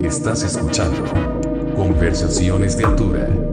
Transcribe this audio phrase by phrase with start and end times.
[0.00, 1.04] Estás escuchando
[1.74, 3.47] Conversaciones de Altura.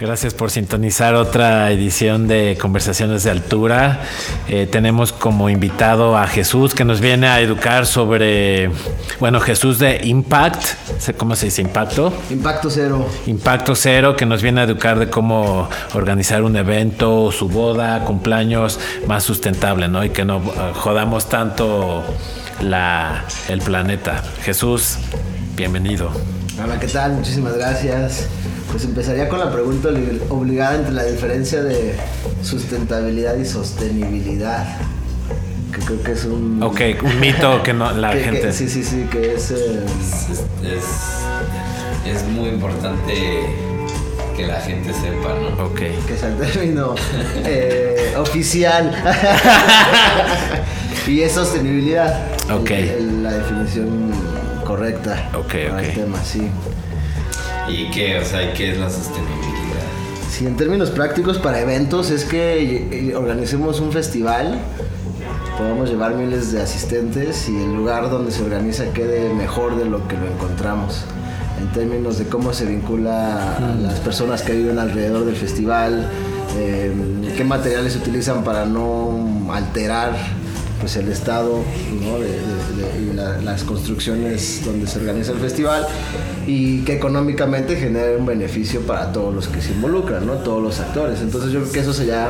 [0.00, 4.02] Gracias por sintonizar otra edición de Conversaciones de Altura.
[4.48, 8.70] Eh, tenemos como invitado a Jesús que nos viene a educar sobre,
[9.18, 10.62] bueno, Jesús de Impact,
[11.16, 11.62] ¿cómo se dice?
[11.62, 12.12] Impacto.
[12.30, 13.08] Impacto cero.
[13.26, 18.78] Impacto cero, que nos viene a educar de cómo organizar un evento, su boda, cumpleaños
[19.08, 20.04] más sustentable, ¿no?
[20.04, 22.04] Y que no eh, jodamos tanto
[22.60, 24.22] la, el planeta.
[24.44, 24.96] Jesús,
[25.56, 26.12] bienvenido.
[26.62, 27.14] Hola, ¿qué tal?
[27.14, 28.28] Muchísimas gracias.
[28.70, 29.88] Pues empezaría con la pregunta
[30.28, 31.94] obligada entre la diferencia de
[32.42, 34.76] sustentabilidad y sostenibilidad.
[35.72, 36.62] Que creo que es un.
[36.62, 38.52] Ok, un mito que no, la gente.
[38.52, 39.80] sí, sí, sí, que es, eh,
[40.62, 42.24] es, es.
[42.28, 43.46] muy importante
[44.36, 45.64] que la gente sepa, ¿no?
[45.64, 45.78] Ok.
[46.06, 46.94] Que es el término
[47.44, 48.94] eh, oficial.
[51.06, 52.22] y es sostenibilidad.
[52.50, 52.70] Ok.
[53.22, 54.10] la definición
[54.64, 55.30] correcta.
[55.34, 55.78] Ok, ok.
[55.80, 56.48] El tema, sí.
[57.68, 58.18] ¿Y qué?
[58.18, 59.38] O sea, ¿qué es la sostenibilidad?
[60.30, 64.58] Sí, en términos prácticos para eventos es que organicemos un festival,
[65.56, 70.06] podamos llevar miles de asistentes y el lugar donde se organiza quede mejor de lo
[70.08, 71.04] que lo encontramos.
[71.60, 76.08] En términos de cómo se vincula a las personas que viven alrededor del festival,
[76.56, 76.92] eh,
[77.36, 80.14] qué materiales se utilizan para no alterar
[80.80, 81.62] pues el estado
[81.92, 85.86] y las construcciones donde se organiza el festival
[86.46, 90.34] y que económicamente genere un beneficio para todos los que se involucran, ¿no?
[90.34, 91.20] todos los actores.
[91.20, 92.28] Entonces yo creo que eso sería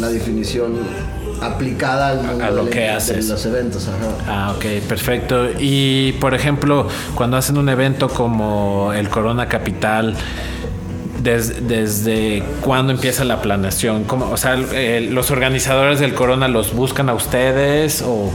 [0.00, 0.74] la definición
[1.40, 3.28] aplicada al mundo a lo de, que haces.
[3.28, 3.88] los eventos.
[4.26, 5.48] Ah, ok, perfecto.
[5.58, 10.14] Y por ejemplo, cuando hacen un evento como el Corona Capital,
[11.22, 14.04] desde cuándo empieza la planeación?
[14.04, 18.30] ¿Cómo, o sea, los organizadores del Corona los buscan a ustedes o...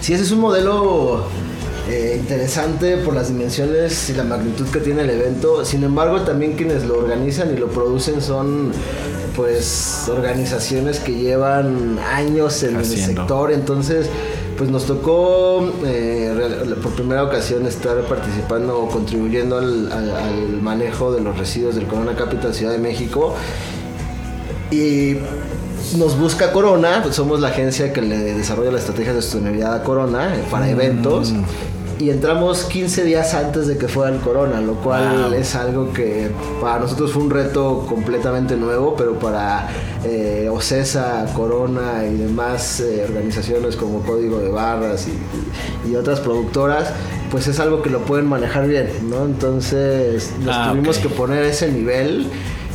[0.00, 1.24] Sí, ese es un modelo
[1.88, 5.64] eh, interesante por las dimensiones y la magnitud que tiene el evento.
[5.64, 8.72] Sin embargo, también quienes lo organizan y lo producen son
[9.34, 13.52] pues organizaciones que llevan años en el sector.
[13.52, 14.08] Entonces,
[14.58, 21.38] pues nos tocó eh, por primera ocasión estar participando o contribuyendo al, manejo de los
[21.38, 23.36] residuos del Corona Capital Ciudad de México.
[24.72, 25.16] Y
[25.96, 29.82] nos busca Corona, pues somos la agencia que le desarrolla la estrategia de sostenibilidad a
[29.84, 31.44] Corona eh, para mm.
[31.98, 36.30] Y entramos 15 días antes de que fuera el corona, lo cual es algo que
[36.60, 39.68] para nosotros fue un reto completamente nuevo, pero para
[40.04, 46.92] eh, OCESA, Corona y demás eh, organizaciones como Código de Barras y, otras productoras,
[47.30, 49.24] pues es algo que lo pueden manejar bien, ¿no?
[49.24, 52.28] Entonces nos ah, tuvimos que poner ese nivel.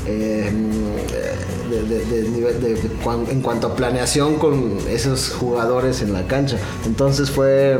[0.06, 0.52] Eh,
[3.32, 6.58] en cuanto a planeación con esos jugadores en la cancha.
[6.86, 7.80] Entonces fue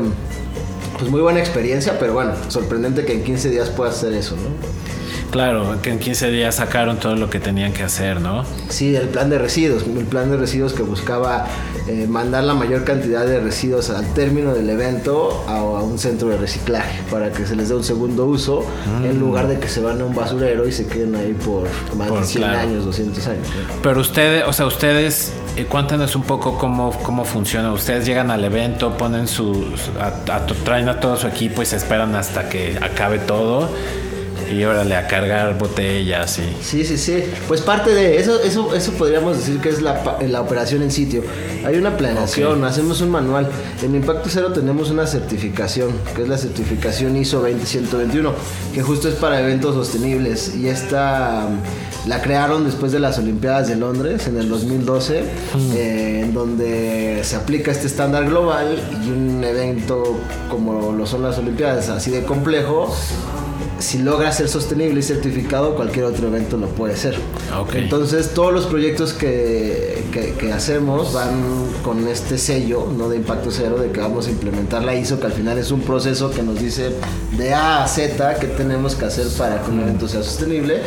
[1.04, 5.03] pues muy buena experiencia, pero bueno, sorprendente que en 15 días puedas hacer eso, ¿no?
[5.30, 8.44] Claro, que en 15 días sacaron todo lo que tenían que hacer, ¿no?
[8.68, 11.46] Sí, el plan de residuos, el plan de residuos que buscaba
[11.88, 16.38] eh, mandar la mayor cantidad de residuos al término del evento a, un centro de
[16.38, 18.64] reciclaje para que se les dé un segundo uso
[19.00, 19.04] mm.
[19.04, 22.10] en lugar de que se van a un basurero y se queden ahí por más
[22.10, 23.48] de 100 años, 200 años.
[23.82, 27.72] Pero ustedes, o sea, ustedes eh, cuéntanos un poco cómo, cómo funciona.
[27.72, 29.66] Ustedes llegan al evento, ponen su,
[30.64, 33.68] traen a todo su equipo y se esperan hasta que acabe todo
[34.50, 37.24] y órale a cargar botellas y sí sí sí.
[37.48, 41.22] Pues parte de eso eso eso podríamos decir que es la, la operación en sitio.
[41.64, 43.48] Hay una planeación hacemos un manual.
[43.82, 48.32] En Impacto Cero tenemos una certificación que es la certificación ISO 20121
[48.74, 50.54] que justo es para eventos sostenibles.
[50.56, 55.72] Y esta mm, la crearon después de las Olimpiadas de Londres en el 2012 mm.
[55.74, 60.18] eh, en donde se aplica este estándar global y un evento
[60.50, 62.94] como lo son las Olimpiadas así de complejo
[63.78, 67.16] si logra ser sostenible y certificado, cualquier otro evento lo puede ser.
[67.74, 71.42] Entonces, todos los proyectos que, que, hacemos van
[71.82, 75.26] con este sello, no de impacto cero, de que vamos a implementar la ISO, que
[75.26, 76.90] al final es un proceso que nos dice
[77.36, 80.80] de A a Z qué tenemos que hacer para que un evento sea sostenible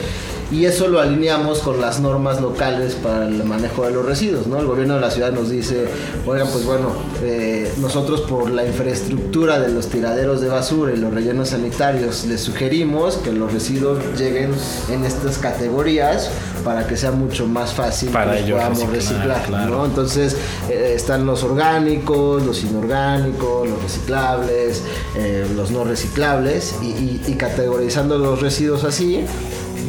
[0.50, 4.48] y eso lo alineamos con las normas locales para el manejo de los residuos.
[4.48, 4.60] ¿no?
[4.60, 5.88] El gobierno de la ciudad nos dice,
[6.26, 11.14] oigan, pues bueno, eh, nosotros por la infraestructura de los tiraderos de basura y los
[11.14, 14.52] rellenos sanitarios les sugerimos que los residuos lleguen
[14.90, 16.30] en estas categorías
[16.64, 19.50] para que sea mucho más fácil para que podamos reciclar.
[19.50, 19.86] ¿no?
[19.86, 20.38] Entonces
[20.70, 24.82] eh, están los orgánicos, los inorgánicos, los reciclables,
[25.18, 29.26] eh, los no reciclables y categorizando los residuos así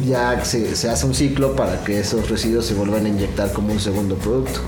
[0.05, 3.73] ya se, se, hace un ciclo para que esos residuos se vuelvan a inyectar como
[3.73, 4.59] un segundo producto.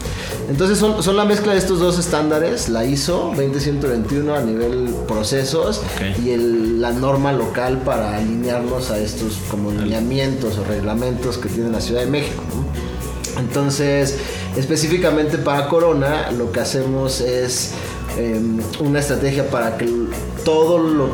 [0.49, 5.81] Entonces son, son la mezcla de estos dos estándares, la ISO 20121 a nivel procesos
[6.23, 11.69] y el, la norma local para alinearnos a estos como lineamientos o reglamentos que tiene
[11.69, 12.43] la Ciudad de México.
[13.37, 14.17] Entonces,
[14.55, 17.71] específicamente para Corona, lo que hacemos es
[18.17, 19.89] em, una estrategia para que
[20.43, 21.09] todo lo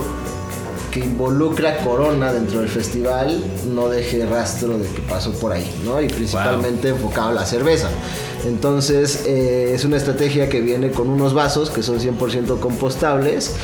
[0.99, 6.01] que involucra Corona dentro del festival no deje rastro de que pasó por ahí, ¿no?
[6.01, 7.89] Y principalmente enfocado a la cerveza.
[8.45, 13.55] Entonces eh, es una estrategia que viene con unos vasos que son 100% compostables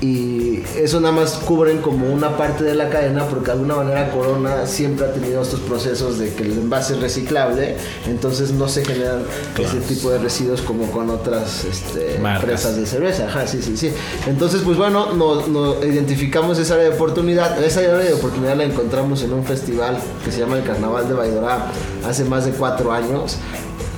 [0.00, 4.10] y eso nada más cubren como una parte de la cadena porque de alguna manera
[4.10, 8.84] Corona siempre ha tenido estos procesos de que el envase es reciclable, entonces no se
[8.84, 9.22] generan
[9.58, 13.26] ese tipo de residuos como con otras este, empresas de cerveza.
[13.26, 13.90] Ajá, sí, sí, sí.
[14.26, 17.62] Entonces, pues bueno, nos no identificamos esa área de oportunidad.
[17.62, 21.14] Esa área de oportunidad la encontramos en un festival que se llama el Carnaval de
[21.14, 21.72] Baidorá
[22.06, 23.38] hace más de cuatro años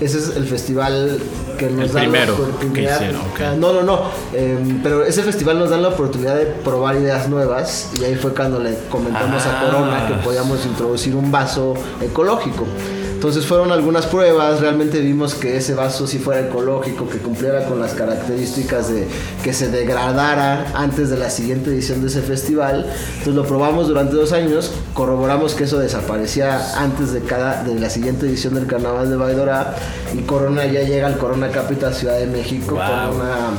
[0.00, 1.18] ese es el festival
[1.58, 2.98] que nos el da primero la oportunidad.
[2.98, 3.56] que hicieron, okay.
[3.58, 4.00] No, no, no.
[4.32, 8.32] Eh, pero ese festival nos da la oportunidad de probar ideas nuevas y ahí fue
[8.34, 9.60] cuando le comentamos Ah.
[9.60, 12.66] a Corona que podíamos introducir un vaso ecológico.
[13.20, 17.78] Entonces fueron algunas pruebas, realmente vimos que ese vaso sí fuera ecológico, que cumpliera con
[17.78, 19.06] las características de
[19.44, 22.86] que se degradara antes de la siguiente edición de ese festival.
[23.18, 27.90] Entonces lo probamos durante dos años, corroboramos que eso desaparecía antes de cada de la
[27.90, 29.76] siguiente edición del Carnaval de Baidora
[30.14, 32.80] y Corona ya llega al Corona Capital Ciudad de México Wow.
[33.10, 33.50] con una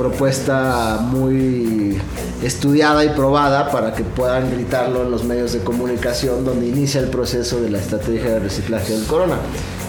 [0.00, 1.98] propuesta muy
[2.42, 7.08] estudiada y probada para que puedan gritarlo en los medios de comunicación donde inicia el
[7.08, 9.36] proceso de la estrategia de reciclaje del corona,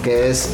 [0.03, 0.49] que es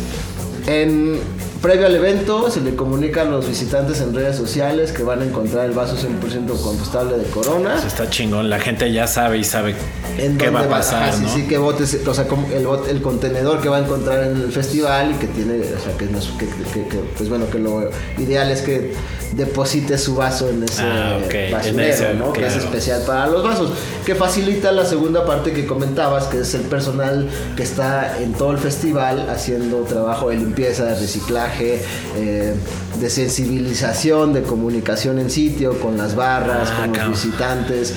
[0.67, 1.19] en
[1.61, 5.25] previo al evento se le comunica a los visitantes en redes sociales que van a
[5.25, 7.75] encontrar el vaso 100% compostable de corona.
[7.77, 8.49] Eso está chingón.
[8.49, 9.75] La gente ya sabe y sabe
[10.17, 11.29] En qué dónde va a pasar, sí, ¿no?
[11.33, 14.51] sí, qué botes, o sea, como el, el contenedor que va a encontrar en el
[14.51, 18.49] festival y que tiene, o sea, que, que- que- que, pues bueno, que lo ideal
[18.51, 18.93] es que
[19.33, 21.19] deposite su vaso en ese Ah,
[21.65, 22.31] en ese, ¿no?
[22.33, 23.71] Que es especial para los vasos,
[24.05, 28.51] que facilita la segunda parte que comentabas, que es el personal que está en todo
[28.51, 32.53] el festival haciendo trabajo de limpieza, de reciclaje, eh,
[32.99, 37.93] de sensibilización, de comunicación en sitio, con las barras, Ah, con los visitantes.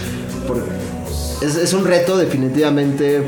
[0.47, 0.63] por-
[1.43, 3.23] es, es un reto definitivamente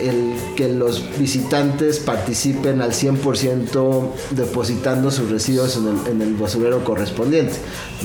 [0.00, 6.84] el que los visitantes participen al 100% depositando sus residuos en el, en el basurero
[6.84, 7.54] correspondiente.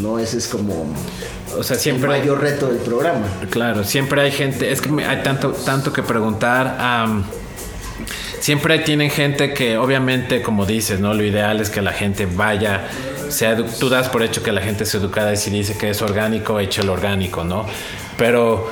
[0.02, 0.18] ¿no?
[0.18, 0.86] Ese es como
[1.58, 2.08] O sea, el siempre.
[2.08, 3.26] mayor reto del programa.
[3.50, 6.78] Claro, siempre hay gente, es que hay tanto, tanto que preguntar.
[6.80, 7.24] am,
[8.42, 11.14] siempre tienen gente que, obviamente, como dices, ¿no?
[11.14, 12.82] Lo ideal es que la gente vaya,
[13.30, 16.02] sea, tú das por hecho que la gente es educada y si dice que es
[16.02, 17.66] orgánico, eche el orgánico, ¿no?
[18.18, 18.70] Pero,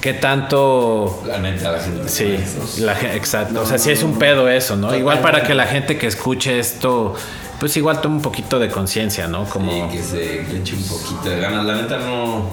[0.00, 2.08] ¿qué tanto La gente.
[2.08, 2.38] Sí,
[2.78, 3.60] la exacto.
[3.60, 4.94] o sea, sí es un pedo eso, ¿no?
[4.96, 7.14] Igual para que la gente que escuche esto,
[7.60, 9.44] pues igual tome un poquito de conciencia, ¿no?
[9.44, 11.64] Como Sí, que se eche un poquito de ganas.
[11.66, 12.50] La neta no,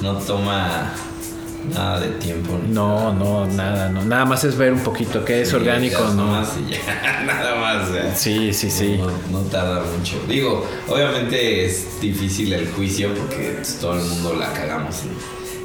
[0.00, 0.92] no toma
[1.70, 2.58] nada de tiempo.
[2.68, 4.02] no, no, nada, no.
[4.04, 6.14] Nada más es ver un poquito qué es Sí, orgánico, ¿no?
[6.14, 7.88] nomás y ya, nada más.
[8.18, 8.98] Sí, sí, sí.
[8.98, 10.16] No, no tarda mucho.
[10.28, 15.02] Digo, obviamente es difícil el juicio porque pues, todo el mundo la cagamos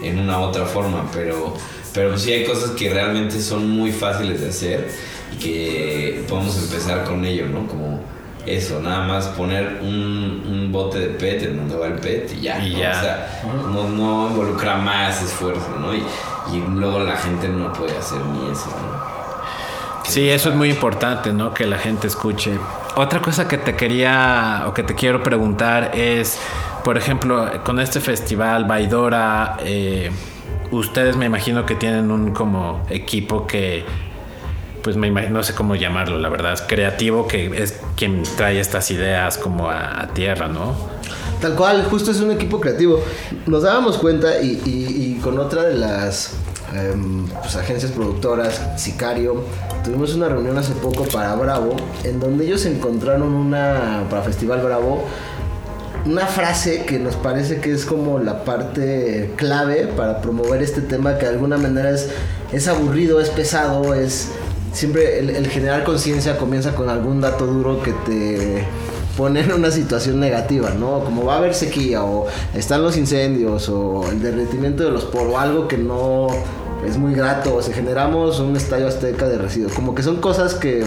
[0.01, 1.53] en, en una u otra forma, pero,
[1.93, 4.89] pero sí hay cosas que realmente son muy fáciles de hacer
[5.33, 7.67] y que podemos empezar con ello, ¿no?
[7.67, 7.99] Como
[8.47, 12.41] eso, nada más poner un, un bote de PET en donde va el PET y
[12.41, 12.59] ya.
[12.65, 12.79] Y ¿no?
[12.79, 12.91] ya.
[12.91, 15.93] O sea, no, no involucra más esfuerzo, ¿no?
[15.93, 16.03] Y,
[16.53, 19.17] y luego la gente no puede hacer ni eso, ¿no?
[20.07, 21.53] Sí, eso es muy importante, ¿no?
[21.53, 22.57] Que la gente escuche.
[22.95, 26.39] Otra cosa que te quería o que te quiero preguntar es,
[26.83, 30.09] por ejemplo, con este festival Baidora, eh,
[30.71, 33.85] ustedes me imagino que tienen un como equipo que,
[34.83, 38.89] pues me imagino, no sé cómo llamarlo, la verdad, creativo, que es quien trae estas
[38.91, 40.75] ideas como a, tierra, ¿no?
[41.41, 43.01] Tal cual, justo es un equipo creativo.
[43.45, 46.33] Nos dábamos cuenta y con otra de las
[46.73, 49.43] em, pues, agencias productoras, Sicario,
[49.83, 55.05] tuvimos una reunión hace poco para Bravo, en donde ellos encontraron una, para Festival Bravo,
[56.05, 61.17] una frase que nos parece que es como la parte clave para promover este tema
[61.17, 62.09] que de alguna manera es,
[62.51, 64.29] es aburrido, es pesado, es
[64.73, 68.63] siempre el, el generar conciencia comienza con algún dato duro que te
[69.17, 70.99] pone en una situación negativa, ¿no?
[71.03, 75.35] Como va a haber sequía o están los incendios o el derretimiento de los polos,
[75.37, 76.27] algo que no
[76.85, 80.53] es muy grato, o sea, generamos un estadio azteca de residuos, como que son cosas
[80.53, 80.85] que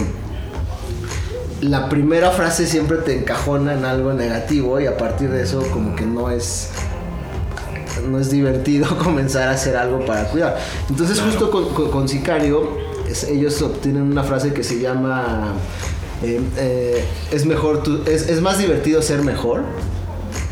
[1.60, 5.94] la primera frase siempre te encajona en algo negativo y a partir de eso como
[5.94, 6.70] que no es
[8.08, 10.56] no es divertido comenzar a hacer algo para cuidar.
[10.88, 12.89] Entonces justo con, con- con Sicario
[13.28, 15.52] ellos obtienen una frase que se llama
[16.22, 19.62] eh, eh, es mejor tu- es, es más divertido ser mejor.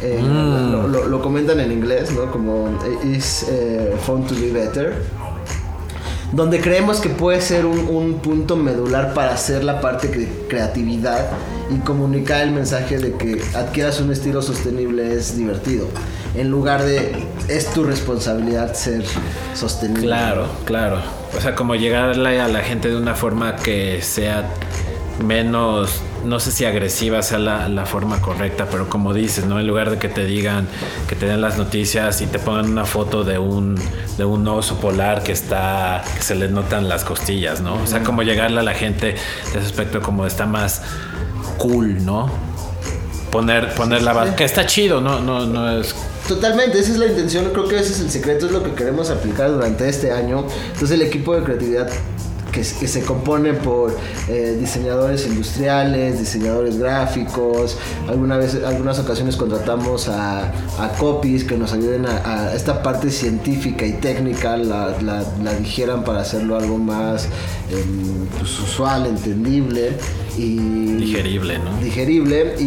[0.02, 0.72] Eh, Mm.
[0.72, 2.30] lo, lo- lo comentan en inglés, ¿no?
[2.30, 2.68] Como
[3.04, 3.46] eh, is
[4.06, 5.02] fun to be better
[6.32, 11.26] donde creemos que puede ser un, un punto medular para hacer la parte de creatividad
[11.74, 15.86] y comunicar el mensaje de que adquieras un estilo sostenible es divertido,
[16.38, 19.04] en lugar de es tu responsabilidad ser
[19.54, 20.06] sostenible.
[20.06, 21.00] Claro, claro.
[21.36, 24.48] O sea, como llegarle a la gente de una forma que sea
[25.24, 29.58] menos, no sé si agresiva sea la, la forma correcta, pero como dices, ¿no?
[29.58, 30.68] En lugar de que te digan,
[31.08, 33.76] que te den las noticias y te pongan una foto de un,
[34.16, 37.82] de un oso polar que está, que se le notan las costillas, ¿no?
[37.82, 40.82] O sea, como llegarle a la gente de ese aspecto como está más
[41.56, 42.30] cool, ¿no?
[43.32, 45.94] Poner, poner la base, que está chido, no, no, no es
[46.28, 49.08] Totalmente, esa es la intención, creo que ese es el secreto, es lo que queremos
[49.08, 50.44] aplicar durante este año.
[50.66, 51.88] Entonces el equipo de creatividad
[52.52, 53.96] que, que se compone por
[54.28, 57.76] eh, diseñadores industriales, diseñadores gráficos,
[58.08, 63.10] alguna vez, algunas ocasiones contratamos a, a copies que nos ayuden a, a esta parte
[63.10, 67.26] científica y técnica, la, la- la digieran para hacerlo algo más
[67.70, 69.92] em, pues, usual, entendible
[70.36, 70.56] y
[70.96, 71.76] digerible, ¿no?
[71.82, 72.54] digerible.
[72.58, 72.62] Y,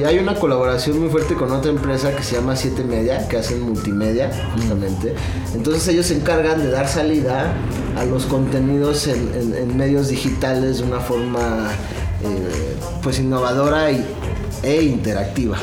[0.00, 3.36] y hay una colaboración muy fuerte con otra empresa que se llama 7 Media que
[3.38, 5.14] hacen multimedia justamente.
[5.54, 7.54] Entonces ellos se encargan de dar salida
[7.96, 11.70] a los contenidos en, medios digitales de una forma
[12.22, 14.04] eh, pues innovadora y,
[14.62, 15.56] e interactiva.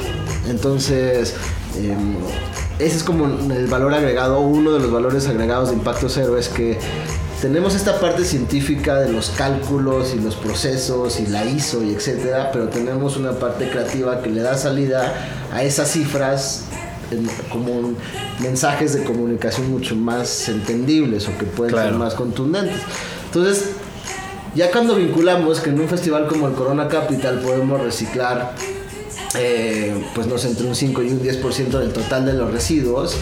[0.49, 1.35] Entonces
[1.77, 2.15] em,
[2.79, 6.49] ese es como el valor agregado, uno de los valores agregados de Impacto Cero es
[6.49, 6.79] que
[7.41, 12.51] tenemos esta parte científica de los cálculos y los procesos y la ISO y etcétera,
[12.51, 15.13] pero tenemos una parte creativa que le da salida
[15.51, 16.65] a esas cifras
[17.49, 17.93] como
[18.39, 21.97] mensajes de comunicación mucho más entendibles o que pueden ser Claro.
[21.97, 22.77] más contundentes.
[23.25, 23.69] Entonces,
[24.55, 28.53] ya cuando vinculamos que en un festival como el Corona Capital podemos reciclar
[29.35, 33.15] eh, pues no sé, entre un 5 y un 10% del total de los residuos,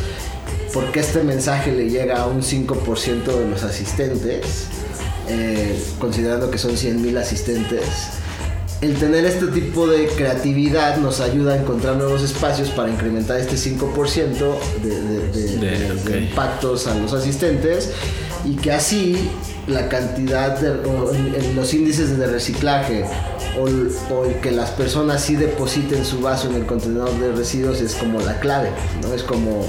[0.73, 4.65] porque este mensaje le llega a un 5% de los asistentes,
[5.27, 7.83] eh, considerando que son 100.000 asistentes.
[8.81, 13.57] El tener este tipo de creatividad nos ayuda a encontrar nuevos espacios para incrementar este
[13.57, 14.89] 5% de,
[15.31, 15.57] de-
[16.21, 17.91] impactos a los asistentes
[18.45, 19.29] y que así
[19.67, 23.03] la cantidad de o en- en los índices de reciclaje
[23.59, 28.21] o, que las personas sí depositen su vaso en el contenedor de residuos es como
[28.21, 28.69] la clave,
[29.03, 29.13] ¿no?
[29.13, 29.65] Es como...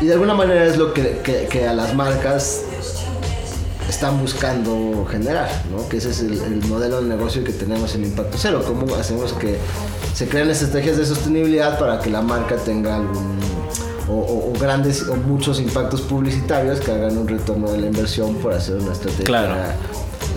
[0.00, 2.62] Y de alguna manera es lo que, que- que a las marcas
[3.96, 5.88] están buscando generar, ¿no?
[5.88, 8.62] Que ese es el, el modelo de negocio que tenemos en Impacto Cero.
[8.66, 9.56] ¿Cómo hacemos que
[10.14, 13.38] se crean estrategias de sostenibilidad para que la marca tenga algún
[14.08, 18.34] o, o- o grandes o muchos impactos publicitarios que hagan un retorno de la inversión
[18.36, 19.54] por hacer una estrategia Claro.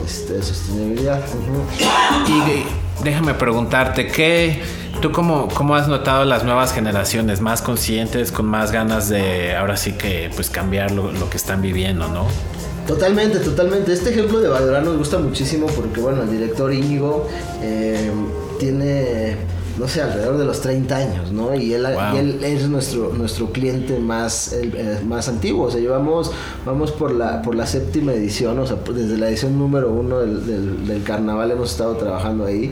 [0.05, 1.19] este, de sostenibilidad?
[1.19, 2.31] Ujú.
[2.31, 4.61] Y déjame preguntarte, ¿qué,
[5.01, 9.77] ¿tú cómo, cómo has notado las nuevas generaciones más conscientes, con más ganas de ahora
[9.77, 12.25] sí que pues cambiar lo, lo que están viviendo, ¿no?
[12.87, 13.93] Totalmente, totalmente.
[13.93, 17.27] Este ejemplo de Valorán nos gusta muchísimo porque, bueno, el director Íñigo
[17.61, 18.09] eh,
[18.59, 19.35] tiene,
[19.77, 21.53] no sé, alrededor de los 30 años, ¿no?
[21.53, 22.15] Y él, Wow.
[22.15, 25.67] y él es nuestro, nuestro cliente más, el- eh, más antiguo.
[25.67, 26.31] O sea, llevamos,
[26.65, 30.19] vamos por la, por la séptima edición, o sea, pues, desde la edición número uno
[30.21, 32.71] del, del- del carnaval hemos estado trabajando ahí.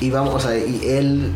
[0.00, 1.32] Y vamos, o sea, y él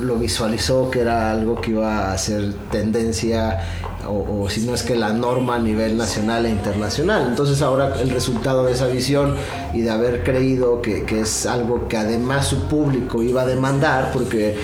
[0.00, 3.60] lo visualizó que era algo que iba a ser tendencia
[4.08, 7.26] o, o si no es que la norma a nivel nacional e internacional.
[7.28, 9.34] Entonces ahora el resultado de esa visión
[9.74, 14.10] y de haber creído que, que es algo que además su público iba a demandar,
[14.12, 14.56] porque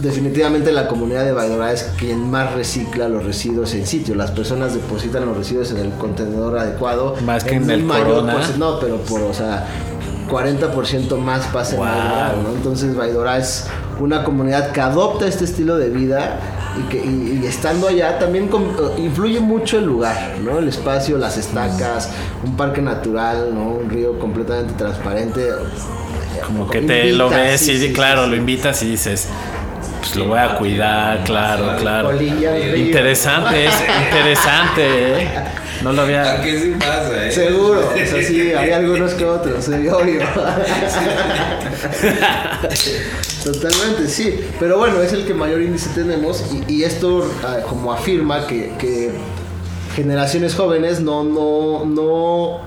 [0.00, 4.14] definitivamente la comunidad de Baidora es quien más recicla los residuos en sitio.
[4.14, 7.16] Las personas depositan los residuos en el contenedor adecuado.
[7.24, 8.24] Más que en un el mayor
[8.58, 9.66] no, pero por, o sea,
[10.28, 11.88] 40% más pasa en Wow.
[11.88, 12.50] Baidora, ¿no?
[12.56, 13.66] Entonces Baidora es
[14.00, 16.38] una comunidad que adopta este estilo de vida
[16.78, 20.58] y que y, y estando allá también com- influye mucho el lugar, ¿no?
[20.58, 22.10] El espacio, las estacas,
[22.44, 23.68] un parque natural, ¿no?
[23.68, 25.48] Un río completamente transparente.
[26.46, 29.28] Como que te lo ves sí, y sí, claro, sí, lo invitas y dices,
[30.00, 32.12] pues lo voy a cuidar, claro, claro.
[32.76, 33.74] Interesante, es
[34.06, 35.28] interesante, ¿eh?
[35.82, 36.34] No lo había...
[36.34, 37.32] ¿A qué sí pasa, eh?
[37.32, 40.20] Seguro, o sea, sí, hay algunos que otros, sí, obvio.
[43.44, 44.40] Totalmente, sí.
[44.58, 48.72] Pero bueno, es el que mayor índice tenemos y, y esto ah, como afirma que,
[48.78, 49.10] que
[49.94, 52.60] generaciones jóvenes no, no, no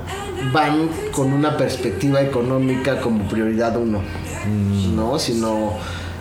[0.52, 4.02] van con una perspectiva económica como prioridad uno,
[4.96, 5.20] ¿no?
[5.20, 5.74] Sino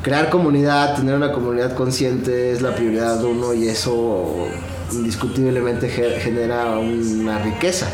[0.03, 4.49] crear comunidad, tener una comunidad consciente es la prioridad uno y eso
[4.95, 7.89] indiscutiblemente ge- genera una riqueza.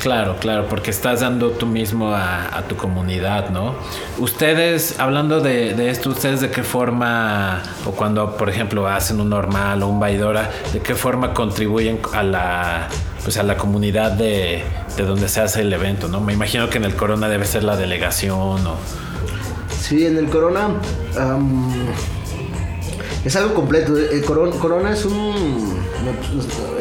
[0.00, 3.74] Claro, claro, porque estás dando tú mismo a, tu comunidad, ¿no?
[4.18, 9.82] Ustedes, hablando de, esto, ¿ustedes de qué forma, o cuando, por ejemplo, hacen un normal
[9.82, 12.88] o un vaidora, de qué forma contribuyen a la,
[13.22, 14.64] pues a la comunidad de,
[14.98, 16.20] donde se hace el evento, ¿no?
[16.20, 18.76] Me imagino que en el Corona debe ser la delegación o...
[19.80, 20.68] Sí, en el Corona
[23.24, 23.96] es algo completo.
[23.96, 25.82] El Corona, es un.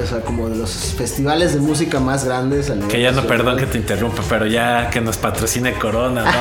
[0.03, 2.71] O sea, como de los festivales de música más grandes.
[2.89, 6.31] que ya no, perdón que te interrumpa, pero ya que nos patrocine Corona, ¿no?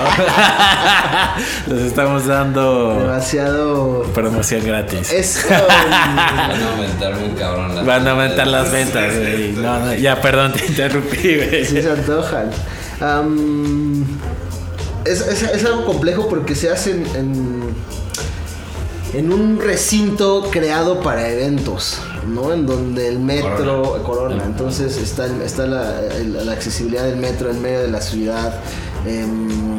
[1.75, 2.99] Les estamos dando.
[2.99, 4.03] Demasiado.
[4.15, 5.13] Promoción gratis.
[5.13, 5.47] Es.
[5.49, 9.13] Van a aumentar muy cabrón las Van a aumentar las ventas,
[9.57, 11.65] No, ya, perdón, te interrumpí, güey.
[11.65, 12.51] Sí, se antojan.
[15.05, 17.63] es, es, algo complejo porque se hacen en
[19.15, 22.53] en un recinto creado para eventos, ¿no?
[22.53, 27.89] En donde el metro, Corona, entonces está, está la, accesibilidad del metro en medio de
[27.89, 28.61] la ciudad,
[29.07, 29.79] em,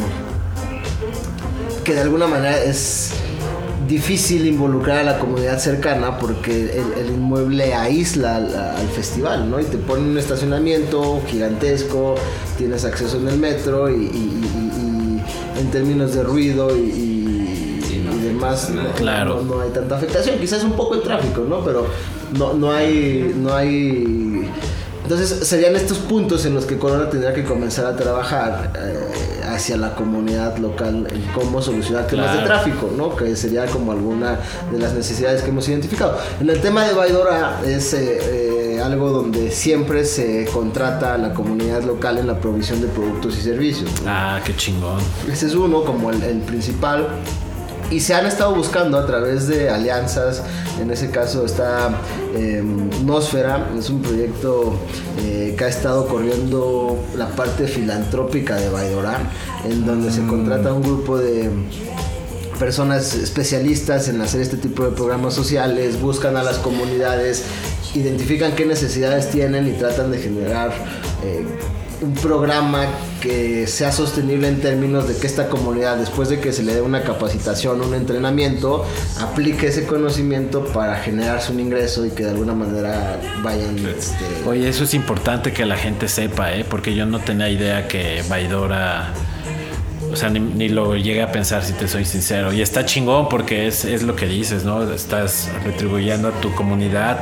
[1.83, 3.11] que de alguna manera es
[3.87, 9.59] difícil involucrar a la comunidad cercana porque el, inmueble aísla al, festival, ¿no?
[9.59, 12.15] Y te ponen un estacionamiento gigantesco,
[12.57, 14.09] tienes acceso en el metro y,
[15.59, 17.12] en términos de ruido y
[18.43, 19.41] más claro.
[19.41, 20.37] no, hay tanta afectación.
[20.39, 21.63] Quizás un poco el tráfico, ¿no?
[21.63, 21.87] Pero
[22.37, 23.33] no, no hay.
[23.35, 24.49] No hay.
[25.03, 29.75] Entonces serían estos puntos en los que Corona tendría que comenzar a trabajar eh, hacia
[29.75, 33.13] la comunidad local en cómo solucionar temas de tráfico, ¿no?
[33.13, 34.39] Que sería como alguna
[34.71, 36.17] de las necesidades que hemos identificado.
[36.39, 41.33] En el tema de Baidora es eh, eh, algo donde siempre se contrata a la
[41.33, 43.91] comunidad local en la provisión de productos y servicios.
[44.07, 45.01] Ah, qué chingón.
[45.29, 47.07] Ese es uno, como el, el principal
[47.91, 50.43] y se han estado buscando a través de alianzas.
[50.81, 51.99] En ese caso está
[52.35, 52.63] eh,
[53.05, 54.73] Nosfera, es un proyecto
[55.19, 59.19] eh, que ha estado corriendo la parte filantrópica de Baidora,
[59.65, 61.49] en donde se contrata un grupo de
[62.59, 67.43] personas especialistas en hacer este tipo de programas sociales, buscan a las comunidades,
[67.93, 70.71] identifican qué necesidades tienen y tratan de generar
[71.23, 71.45] eh,
[72.03, 72.85] un programa
[73.21, 76.81] que sea sostenible en términos de que esta comunidad, después de que se le dé
[76.81, 78.85] una capacitación, un entrenamiento,
[79.21, 83.77] aplique ese conocimiento para generarse un ingreso y que de alguna manera vayan...
[83.77, 84.25] Este...
[84.45, 86.65] Oye, eso es importante que la gente sepa, ¿eh?
[86.69, 89.13] porque yo no tenía idea que Baidora...
[90.11, 92.53] O sea, ni, lo llegué a pensar, si te soy sincero.
[92.53, 94.83] Y está chingón porque es, es lo que dices, ¿no?
[94.91, 97.17] Estás retribuyendo a tu comunidad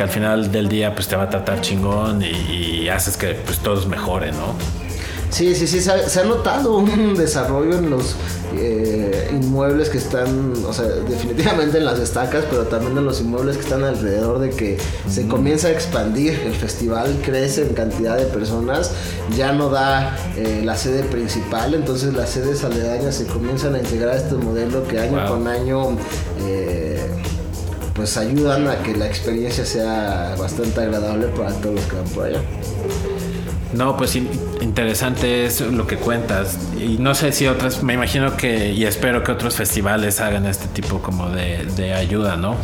[0.00, 3.58] que al final del día pues te va a tratar chingón y, haces que pues
[3.58, 4.54] todos mejoren, ¿no?
[5.28, 8.16] Sí, sí, sí, se ha, notado un desarrollo en los
[8.56, 13.58] eh, inmuebles que están, o sea, definitivamente en las estacas, pero también en los inmuebles
[13.58, 18.24] que están alrededor de que se comienza a expandir, el festival crece en cantidad de
[18.24, 18.92] personas,
[19.36, 24.14] ya no da eh, la sede principal, entonces las sedes aledañas se comienzan a integrar
[24.14, 25.90] a este modelo que año con año...
[26.46, 27.06] Eh,
[27.94, 32.24] pues ayudan a que la experiencia sea bastante agradable para todos los que van por
[32.24, 32.40] allá.
[33.72, 36.58] No, pues interesante es lo que cuentas.
[36.76, 40.66] Y no sé si otras, me imagino que, y espero que otros festivales hagan este
[40.68, 42.56] tipo como de, de ayuda, ¿no?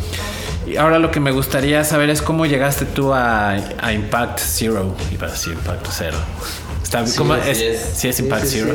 [0.65, 4.95] Y ahora lo que me gustaría saber es cómo llegaste tú a, a Impact Zero,
[5.11, 5.91] iba a decir Impacto
[6.89, 8.73] Cero sí, es, es, Impact Zero.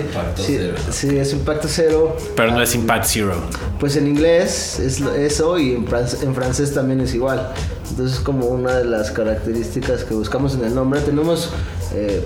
[0.91, 2.17] Sí, es Impacto Cero.
[2.37, 3.35] Pero no es Impact Zero.
[3.81, 5.87] Pues en inglés es eso y en,
[6.23, 7.53] en francés también es igual.
[7.91, 11.01] Entonces es como una de las características que buscamos en el nombre.
[11.01, 11.51] Tenemos
[11.95, 12.23] eh,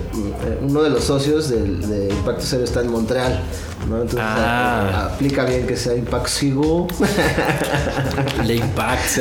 [0.61, 3.41] uno de los socios de, de Impacto Cero está en Montreal.
[3.83, 5.11] Entonces ah.
[5.13, 6.87] aplica bien que sea Impact Sigo.
[8.45, 9.19] Le Impact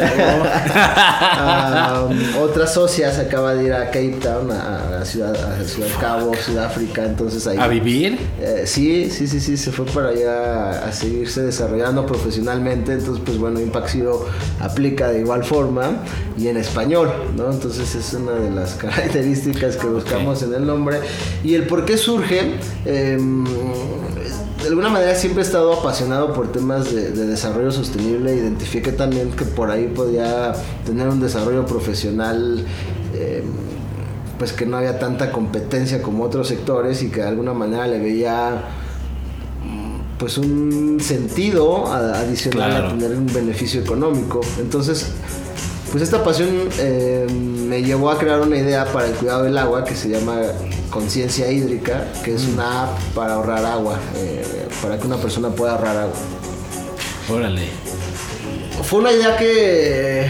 [2.05, 6.33] um, otra socia se acaba de ir a Cape Town, a, Ciudad, a Ciudad Cabo,
[6.35, 7.05] Sudáfrica.
[7.05, 8.19] Entonces ahí, ¿A vivir?
[8.41, 9.57] Eh, sí, sí, sí, sí.
[9.57, 12.95] Se fue para allá a seguirse desarrollando profesionalmente.
[12.95, 14.27] Entonces, pues bueno, Impact Zero
[14.61, 16.03] aplica de igual forma
[16.37, 17.53] y en español, ¿no?
[17.53, 21.01] Entonces es una de las características que buscamos en el nombre.
[21.45, 22.59] Y el por qué surge.
[22.85, 23.19] Eh,
[24.63, 28.35] de alguna manera siempre he estado apasionado por temas de, desarrollo sostenible.
[28.35, 32.65] Identifiqué también que por ahí podía tener un desarrollo profesional.
[33.15, 33.45] Eh,
[34.39, 37.99] pues que no había tanta competencia como otros sectores y que de alguna manera le
[37.99, 38.65] veía
[40.19, 44.41] pues un sentido adicional a tener un beneficio económico.
[44.59, 45.11] Entonces,
[45.91, 49.85] pues esta pasión eh, me llevó a crear una idea para el cuidado del agua
[49.85, 50.41] que se llama
[50.91, 55.73] Conciencia Hídrica, que es una app para ahorrar agua, eh, para que una persona pueda
[55.73, 56.17] ahorrar agua.
[57.31, 57.69] Órale.
[58.83, 60.27] Fue una idea que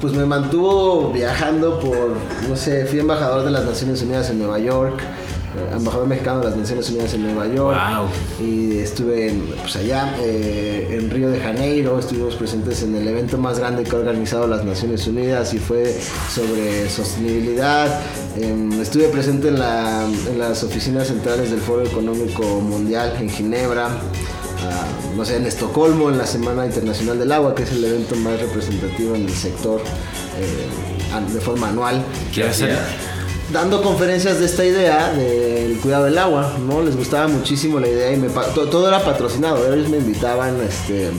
[0.00, 2.16] pues me mantuvo viajando por,
[2.48, 5.02] no sé, fui embajador de las Naciones Unidas en Nueva York,
[5.72, 7.76] embajador mexicano de las Naciones Unidas en Nueva York.
[8.38, 8.46] Wow.
[8.46, 13.36] Y estuve en, pues allá, eh, en Río de Janeiro, estuvimos presentes en el evento
[13.38, 15.96] más grande que ha organizado las Naciones Unidas y fue
[16.32, 18.00] sobre sostenibilidad.
[18.36, 23.86] Em, estuve presente en, la- en las oficinas centrales del Foro Económico Mundial en Ginebra.
[23.88, 24.86] ah,
[25.16, 28.38] no sé, en Estocolmo, en la Semana Internacional del Agua, que es el evento más
[28.40, 29.80] representativo en el sector
[30.38, 32.78] eh, de forma anual ¿Quieres hacer?
[33.52, 36.82] Dando conferencias de esta idea del cuidado del agua, ¿no?
[36.82, 40.56] Les gustaba muchísimo la idea y me pa- to- todo era patrocinado, ellos me invitaban,
[40.60, 41.10] este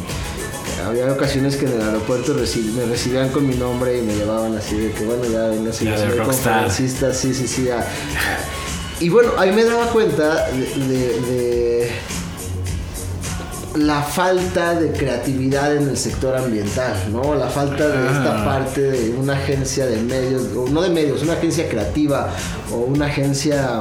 [0.88, 4.58] había ocasiones que en el aeropuerto reci- me recibían con mi nombre y me llevaban
[4.58, 7.70] así de que bueno, ya venga, si Ya yo conferencista, sí, sí, sí.
[7.70, 7.86] a-
[9.00, 11.92] y bueno, ahí me daba cuenta de- de- de
[13.76, 17.36] la falta de creatividad en el sector ambiental, ¿no?
[17.36, 18.46] La falta de esta Ah.
[18.46, 22.30] parte de una agencia de medios, o no de medios, una agencia creativa
[22.72, 23.80] o una agencia,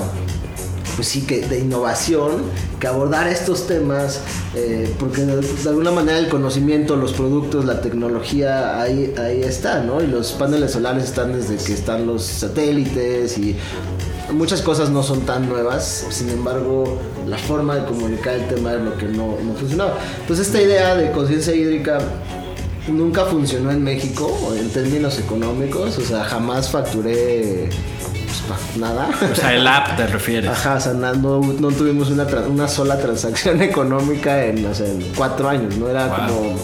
[0.95, 2.43] pues sí, que de innovación
[2.79, 4.21] que abordara estos temas,
[4.55, 9.81] eh, porque de, de alguna manera el conocimiento, los productos, la tecnología, ahí, ahí está,
[9.83, 10.01] ¿no?
[10.03, 13.57] Y los paneles solares están desde que están los satélites y
[14.33, 18.81] muchas cosas no son tan nuevas, sin embargo, la forma de comunicar el tema es
[18.81, 19.95] lo que no, no funcionaba.
[20.21, 21.99] Entonces, esta idea de conciencia hídrica
[22.89, 27.69] nunca funcionó en México en términos económicos, o sea, jamás facturé
[28.49, 29.11] pues, nada.
[29.31, 30.51] O sea, el app te refieres.
[30.51, 35.03] Ajá, o sea, no, no tuvimos una, una sola transacción económica en, o sea, en
[35.17, 35.89] cuatro años, ¿no?
[35.89, 36.17] Era Wow.
[36.17, 36.57] como,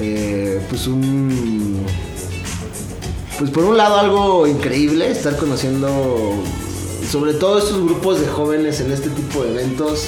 [0.00, 1.84] eh, pues un...
[3.38, 6.34] Pues por un lado algo increíble, estar conociendo
[7.14, 10.04] sobre todo estos grupos de jóvenes en este tipo de eventos,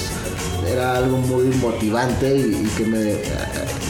[0.69, 3.23] era algo muy motivante y, y que me eh,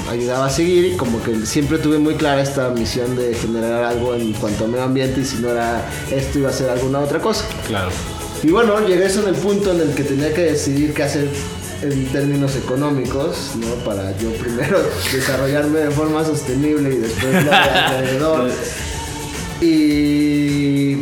[0.07, 4.13] ayudaba a seguir y como que siempre tuve muy clara esta misión de generar algo
[4.13, 7.17] en cuanto a medio ambiente y si no era esto iba a ser alguna otra
[7.17, 7.43] cosa.
[7.65, 7.89] Claro.
[8.43, 11.01] Y bueno, llegué a eso en el punto en el que tenía que decidir qué
[11.01, 11.27] hacer
[11.81, 13.83] en términos económicos, ¿no?
[13.83, 14.77] Para yo primero
[15.11, 18.51] desarrollarme de forma sostenible y después de alrededor.
[19.59, 20.97] Y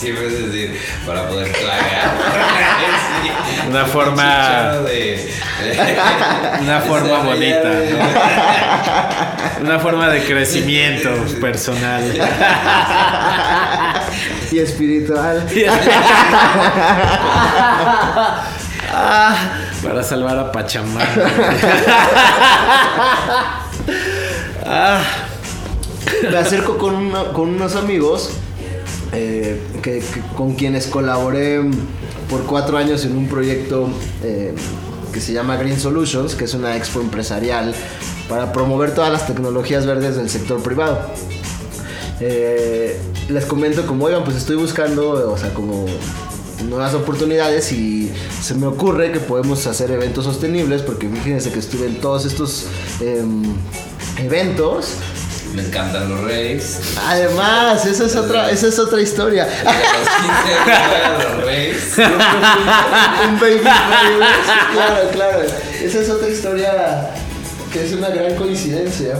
[0.00, 2.14] Siempre es decir, para poder tragar.
[3.20, 3.30] Sí.
[3.68, 5.30] Una Un forma- de-
[6.62, 7.70] Una forma bonita.
[9.60, 11.10] Una forma de crecimiento
[11.40, 12.02] personal.
[14.50, 15.46] y espiritual.
[19.82, 21.00] Para salvar a Pachamama.
[26.30, 28.30] Me acerco con, una- con unos amigos
[29.12, 30.02] eh, que,
[30.36, 31.60] con quienes colaboré
[32.28, 33.88] por cuatro años en un proyecto
[34.22, 34.54] eh,
[35.12, 37.74] que se llama Green Solutions, que es una expo empresarial
[38.28, 41.00] para promover todas las tecnologías verdes del sector privado.
[42.20, 45.86] Eh, les comento como, oigan, pues estoy buscando, o sea, como
[46.68, 51.86] nuevas oportunidades y se me ocurre que podemos hacer eventos sostenibles porque fíjense que estuve
[51.86, 52.66] en todos estos
[53.00, 53.42] em,
[54.18, 54.94] eventos
[55.54, 56.78] Me encantan los reyes.
[57.06, 59.44] Además, esa es otra, esa es otra historia.
[59.44, 61.98] A los 15 años de los reyes.
[63.28, 63.60] Un baby.
[63.60, 65.38] Claro, claro.
[65.82, 67.10] Esa es otra historia
[67.72, 69.14] que es una gran coincidencia.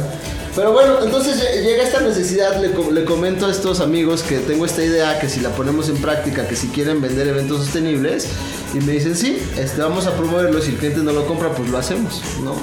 [0.55, 4.83] Pero bueno, entonces lle- llega esta necesidad, le comento a estos amigos que tengo esta
[4.83, 8.27] idea, que si la ponemos en práctica, que si quieren vender eventos sostenibles,
[8.75, 11.69] y me dicen, sí, este, vamos a promoverlo, si el cliente no lo compra, pues
[11.71, 12.57] lo hacemos, ¿no?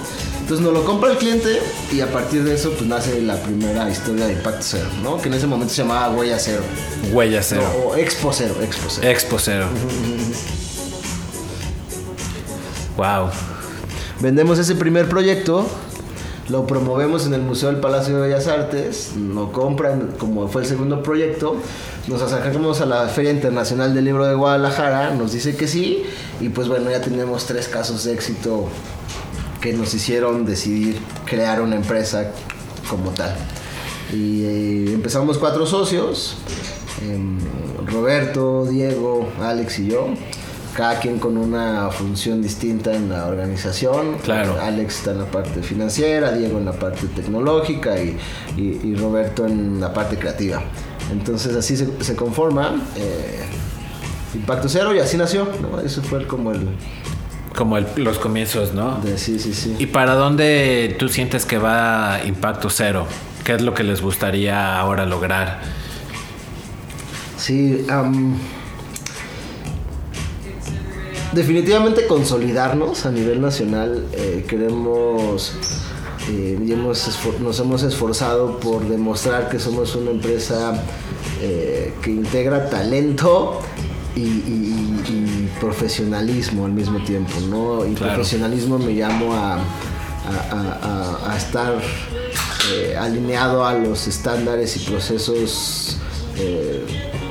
[0.47, 3.89] Entonces no lo compra el cliente y a partir de eso pues nace la primera
[3.89, 5.21] historia de Impacto Cero, ¿no?
[5.21, 6.62] Que en ese momento se llamaba Huella Cero.
[7.12, 7.63] Huella cero.
[7.63, 9.10] No, o Expo Cero, Expo Cero.
[9.10, 9.65] Expo cero.
[12.95, 13.29] Wow.
[14.21, 15.67] Vendemos ese primer proyecto,
[16.47, 20.67] lo promovemos en el Museo del Palacio de Bellas Artes, lo compran como fue el
[20.69, 21.57] segundo proyecto,
[22.07, 26.05] nos acercamos a la Feria Internacional del Libro de Guadalajara, nos dice que sí,
[26.39, 28.69] y pues bueno, ya tenemos tres casos de éxito
[29.67, 32.32] que nos hicieron decidir crear una empresa
[32.89, 33.36] como tal.
[34.13, 36.38] Y eh, empezamos cuatro socios,
[37.01, 37.38] em,
[37.86, 40.08] Roberto, Diego, Alex y yo,
[40.73, 44.15] cada quien con una función distinta en la organización.
[44.23, 44.56] Claro.
[44.62, 48.15] Alex está en la parte financiera, Diego en la parte tecnológica y,
[48.56, 50.62] y- y Roberto en la parte creativa.
[51.12, 53.39] Entonces así se, se conforma eh,
[54.34, 55.45] Impacto Cero y así nació.
[55.62, 55.82] ¿no?
[55.82, 56.69] Eso fue como el...
[57.57, 58.99] Como el- los comienzos, ¿no?
[59.01, 59.75] de- sí, sí, sí.
[59.79, 63.07] ¿Y para dónde tú sientes que va Impacto Cero?
[63.43, 65.61] ¿Qué es lo que les gustaría ahora lograr?
[67.37, 68.35] Sí, am,
[71.33, 74.05] definitivamente consolidarnos a nivel nacional.
[74.13, 75.53] eh, queremos
[76.29, 77.07] eh, y hemos
[77.39, 80.83] nos hemos esforzado por demostrar que somos una empresa
[81.41, 83.61] eh, que integra talento
[84.15, 84.21] y,
[85.59, 87.85] profesionalismo al mismo tiempo, ¿no?
[87.85, 89.59] Y profesionalismo me llamo a,
[91.37, 91.73] estar
[92.73, 95.97] eh, alineado a los estándares y procesos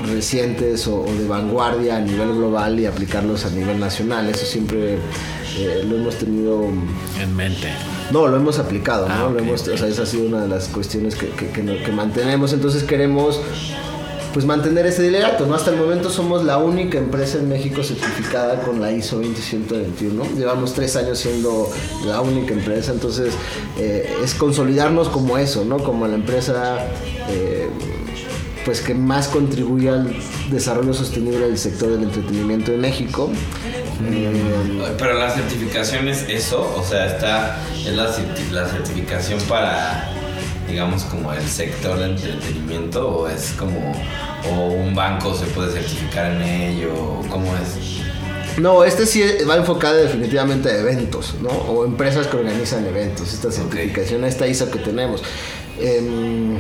[0.07, 4.29] recientes o, de vanguardia a nivel global y aplicarlos a nivel nacional.
[4.29, 4.99] Eso siempre
[5.89, 6.65] lo hemos tenido
[7.21, 7.69] en mente.
[8.11, 9.15] No, lo hemos aplicado, ¿no?
[9.15, 12.53] Ah, hemos, O sea, esa ha sido una de las cuestiones que, que, mantenemos.
[12.53, 13.41] Entonces queremos
[14.37, 15.55] pues mantener ese liderato, ¿no?
[15.55, 20.37] Hasta el momento somos la única empresa en México certificada con la ISO 20121.
[20.37, 21.71] Llevamos tres años siendo
[22.05, 23.33] la única empresa, entonces
[23.79, 25.79] eh, es consolidarnos como eso, ¿no?
[25.79, 26.87] Como la empresa
[27.31, 27.71] eh,
[28.67, 30.15] pues que más contribuye al
[30.51, 33.31] desarrollo sostenible del sector del entretenimiento en México.
[34.99, 38.15] Pero la certificación es eso, o sea, está es la,
[38.53, 40.26] la certificación para
[40.69, 43.93] digamos como el sector del entretenimiento o es como
[44.51, 48.03] o un banco se puede certificar en ello, ¿cómo es?
[48.59, 51.51] No, este sí va enfocado definitivamente a eventos, ¿no?
[51.51, 55.23] O empresas que organizan eventos, esta certificación, esta ISO que tenemos.
[55.79, 56.57] Em,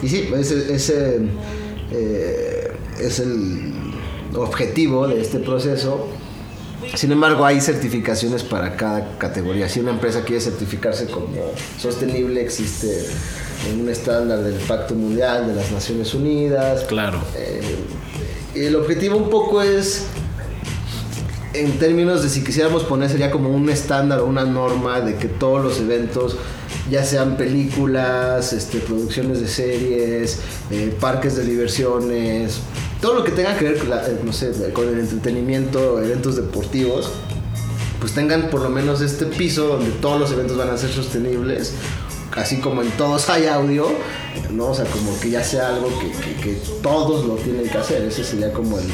[0.00, 1.18] y sí, ese, ese
[1.90, 3.72] eh, es el
[4.36, 6.06] objetivo de este proceso.
[6.94, 9.68] Sin embargo, hay certificaciones para cada categoría.
[9.68, 13.06] Si una empresa quiere certificarse como sostenible, existe
[13.78, 16.84] un estándar del Pacto Mundial de las Naciones Unidas.
[16.84, 17.20] Claro.
[17.36, 17.60] Eh,
[18.54, 20.06] el objetivo un poco es,
[21.54, 25.28] en términos de si quisiéramos poner, sería como un estándar o una norma de que
[25.28, 26.36] todos los eventos
[26.90, 30.38] ya sean películas, este, producciones de series,
[30.70, 32.60] eh, parques de diversiones,
[33.00, 37.10] todo lo que tenga que ver con, eh, con el entretenimiento, eventos deportivos,
[37.98, 41.72] pues tengan por lo menos este piso donde todos los eventos van a ser sostenibles,
[42.36, 43.86] así como en todos hay audio,
[44.50, 44.68] ¿no?
[44.68, 48.24] O sea, como que ya sea algo que, que todos lo tienen que hacer, ese
[48.24, 48.86] sería como el,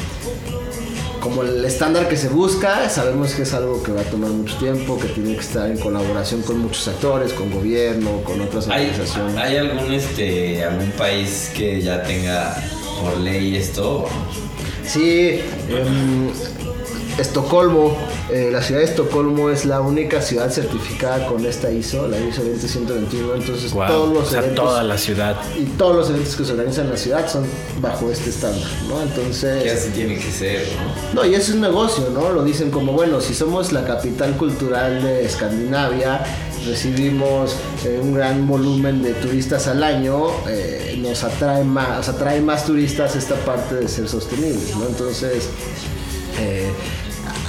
[1.21, 4.57] como el estándar que se busca, sabemos que es algo que va a tomar mucho
[4.59, 9.37] tiempo, que tiene que estar en colaboración con muchos actores, con gobierno, con otras organizaciones.
[9.37, 12.57] ¿Hay algún, este, algún país que ya tenga
[13.00, 14.06] por ley esto?
[14.85, 16.30] Sí, em,
[17.18, 17.96] Estocolmo,
[18.30, 22.42] eh, la ciudad de Estocolmo es la única ciudad certificada con esta ISO, la ISO
[22.44, 23.35] 20121.
[23.37, 24.64] Entonces, todos los eventos.
[24.64, 25.37] toda la ciudad.
[25.59, 27.46] Y todos los eventos que se organizan en la ciudad son
[27.80, 29.00] bajo este estándar, ¿no?
[29.00, 29.62] Entonces.
[29.62, 30.66] ¿Qué así tiene que ser,
[31.14, 31.22] ¿no?
[31.22, 32.30] No, y es un negocio, ¿no?
[32.32, 36.22] Lo dicen como, bueno, si somos la capital cultural de Escandinavia,
[36.66, 42.64] recibimos eh, un gran volumen de turistas al año, eh, nos atrae más, atrae más
[42.64, 44.72] turistas esta parte de ser sostenibles.
[44.88, 45.48] Entonces.
[46.38, 46.70] Eh,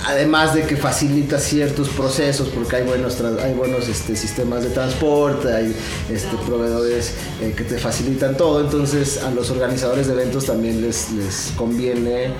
[0.05, 5.53] además de que facilita ciertos procesos porque hay buenos hay buenos este, sistemas de transporte
[5.53, 5.75] hay
[6.09, 11.51] este, proveedores que te facilitan todo entonces a los organizadores de eventos también les, les
[11.57, 12.31] conviene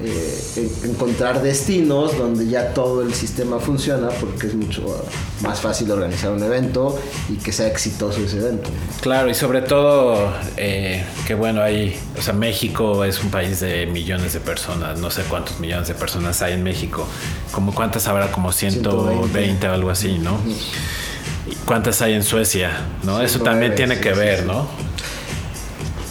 [0.00, 5.04] eh, encontrar destinos donde ya todo el sistema funciona porque es mucho
[5.42, 8.70] más fácil organizar un evento y que sea exitoso ese evento.
[9.00, 13.86] Claro, y sobre todo eh, que bueno, hay, o sea, México es un país de
[13.86, 17.06] millones de personas, no sé cuántos millones de personas hay en México,
[17.52, 20.38] como cuántas habrá, como 120, o algo así, ¿no?
[21.66, 22.70] ¿Cuántas hay en Suecia?
[23.02, 23.20] ¿no?
[23.20, 24.87] Eso también tiene que ver, ¿no?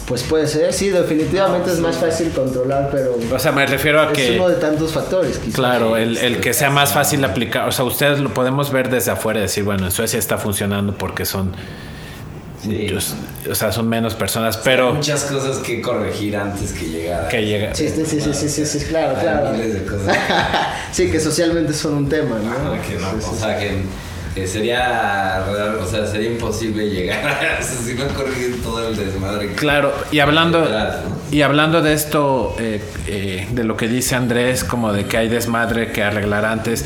[0.08, 3.18] Pues puede ser, sí, definitivamente es más fácil controlar, pero...
[3.30, 4.36] O sea, me refiero a que...
[4.36, 5.38] Es uno de tantos factores.
[5.52, 9.40] Claro, el, que sea más fácil aplicar, o sea, ustedes lo podemos ver desde afuera
[9.40, 11.52] y decir, bueno, en Suecia está funcionando porque son...
[13.50, 14.94] o sea, son menos personas, pero...
[14.94, 17.28] muchas cosas que corregir antes que llegar.
[17.28, 17.74] Que llega.
[17.74, 19.52] Sí, sí, sí, sí, sí, sí, claro, claro.
[19.52, 20.16] Miles de cosas.
[20.90, 22.72] sí, que socialmente son un tema, ¿no?
[22.80, 23.82] que no, o sea, que
[24.46, 25.44] sería
[25.80, 29.52] o sea, sería imposible llegar a si no corrigen todo el desmadre.
[29.54, 30.66] Claro, y hablando
[31.30, 35.28] y hablando de esto eh, eh, de lo que dice Andrés como de que hay
[35.28, 36.84] desmadre que arreglar antes,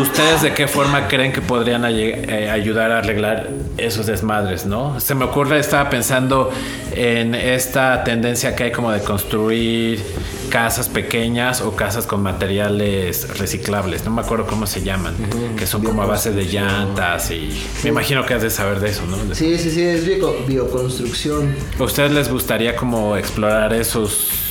[0.00, 4.98] ¿ustedes de qué forma creen que podrían eh, ayudar a arreglar esos desmadres, no?
[5.00, 6.50] Se me ocurre estaba pensando
[6.94, 10.02] en esta tendencia que hay como de construir
[10.50, 15.14] casas pequeñas o casas con materiales reciclables, no me acuerdo cómo se llaman,
[15.56, 17.48] que son como a base de llantas y
[17.82, 19.34] me imagino que has de saber de eso, ¿no?
[19.34, 20.04] Sí, sí, sí, es
[20.46, 21.54] bioconstrucción.
[21.78, 24.41] ¿A ustedes les gustaría como explorar esos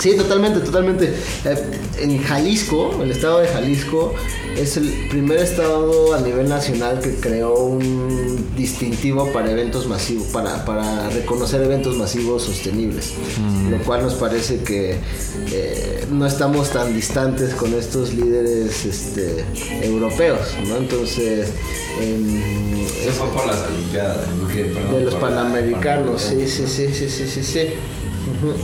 [0.00, 1.12] Sí, totalmente, totalmente.
[1.44, 1.64] Eh,
[1.98, 4.14] en Jalisco, el estado de Jalisco,
[4.56, 10.64] es el primer estado a nivel nacional que creó un distintivo para eventos masivos, para,
[10.64, 13.12] para reconocer eventos masivos sostenibles.
[13.70, 14.96] Lo cual nos parece que
[15.52, 19.44] eh, no estamos tan distantes con estos líderes este,
[19.82, 20.78] europeos, ¿no?
[20.78, 21.48] Entonces...
[22.00, 24.26] Eso fue por las Olimpiadas.
[24.92, 27.60] de los panamericanos, sí, sí, sí, sí, sí, sí, sí.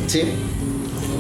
[0.06, 0.22] Sí.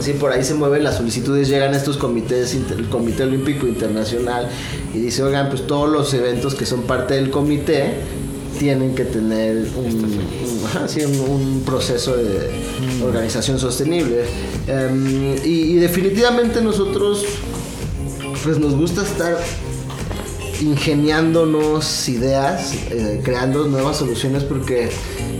[0.00, 4.48] Sí, por ahí se mueven las solicitudes, llegan estos comités, el Comité Olímpico Internacional,
[4.94, 7.94] y dice, oigan, pues todos los eventos que son parte del comité
[8.58, 10.18] tienen que tener un,
[10.88, 12.48] sí, un- un proceso de
[13.04, 14.22] organización sostenible.
[14.66, 17.24] Em, y, y definitivamente nosotros,
[18.44, 19.36] pues nos gusta estar
[20.62, 24.88] ingeniándonos ideas, eh, creando nuevas soluciones porque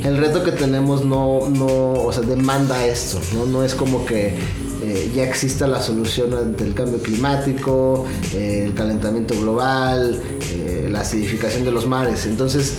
[0.07, 3.47] el reto que tenemos no, no o sea, demanda esto, ¿no?
[3.47, 4.35] No es como que
[4.83, 10.21] eh, ya exista la solución ante el cambio climático, eh, el calentamiento global,
[10.53, 12.27] eh, la acidificación de los mares.
[12.27, 12.75] Entonces,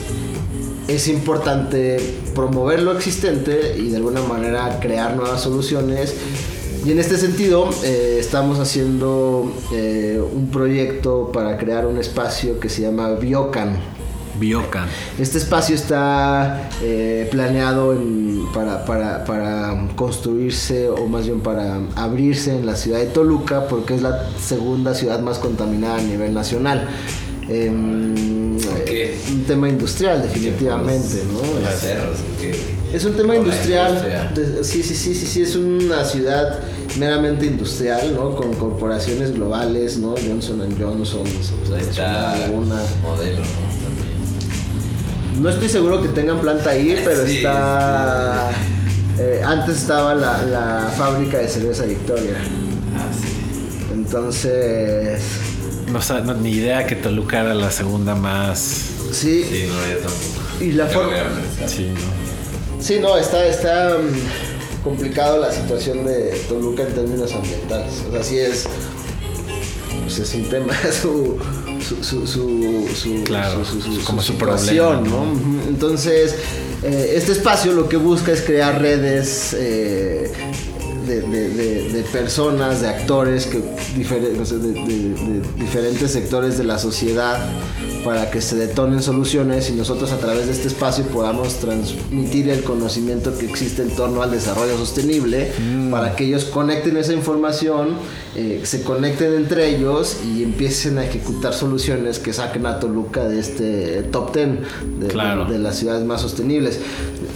[0.88, 2.00] es importante
[2.34, 6.14] promover lo existente y de alguna manera crear nuevas soluciones.
[6.86, 9.52] Y en este sentido, estamos haciendo
[10.34, 13.78] un proyecto para crear un espacio que se llama Biocan.
[14.40, 14.88] Biocan.
[15.20, 22.52] Este espacio está eh, planeado en- para, para- para construirse o más bien para abrirse
[22.56, 26.88] en la ciudad de Toluca porque es la segunda ciudad más contaminada a nivel nacional.
[27.50, 29.14] Em, ¿Por qué?
[29.14, 31.70] eh, un tema industrial definitivamente, Por ¿no?
[31.80, 32.52] cerros, ¿o?
[32.94, 33.92] Es un tema industrial.
[33.92, 34.64] industria.
[34.64, 36.60] sí, sí, sí, sí, sí, es una ciudad
[36.98, 38.36] meramente industrial, ¿no?
[38.36, 40.16] Con corporaciones globales, ¿no?
[40.26, 41.24] Johnson Johnson,
[41.70, 42.82] Pues está alguna.
[43.02, 43.67] modelo, ¿no?
[45.40, 48.50] No estoy seguro que tengan planta ahí, pero Sí, está.
[49.20, 52.38] eh, antes estaba la, la fábrica de cerveza Victoria.
[52.96, 53.94] Ah, sí.
[53.94, 55.22] Entonces.
[55.92, 58.60] No, sa- no, ni idea que Toluca era la segunda más.
[59.12, 60.64] Sí, Sí, no, yo tampoco.
[60.64, 61.14] Y la forma-.
[61.68, 62.84] Sí, ¿no?
[62.84, 67.94] sí, no, está, está mm, complicado la situación de Toluca en términos ambientales.
[68.10, 68.66] O sea, sí es.
[70.04, 71.38] Pues es un tema, su.
[71.88, 75.68] Su, su, su, su- Claro, su- como situación, problema, ¿no?
[75.68, 76.36] Entonces,
[76.84, 80.32] eh, este espacio lo que busca es crear redes eh,
[81.08, 83.60] de, de- de- personas, de actores, que
[83.96, 84.74] difere- o sea, de,
[85.60, 87.38] diferentes sectores de la sociedad
[88.04, 92.64] para que se detonen soluciones y nosotros a través de este espacio podamos transmitir el
[92.64, 95.52] conocimiento que existe en torno al desarrollo sostenible
[95.92, 97.90] para que ellos conecten esa información,
[98.36, 103.40] eh, se conecten entre ellos y empiecen a ejecutar soluciones que saquen a Toluca de
[103.40, 104.48] este top 10
[105.00, 105.46] de, Claro.
[105.46, 106.80] de- de las ciudades más sostenibles.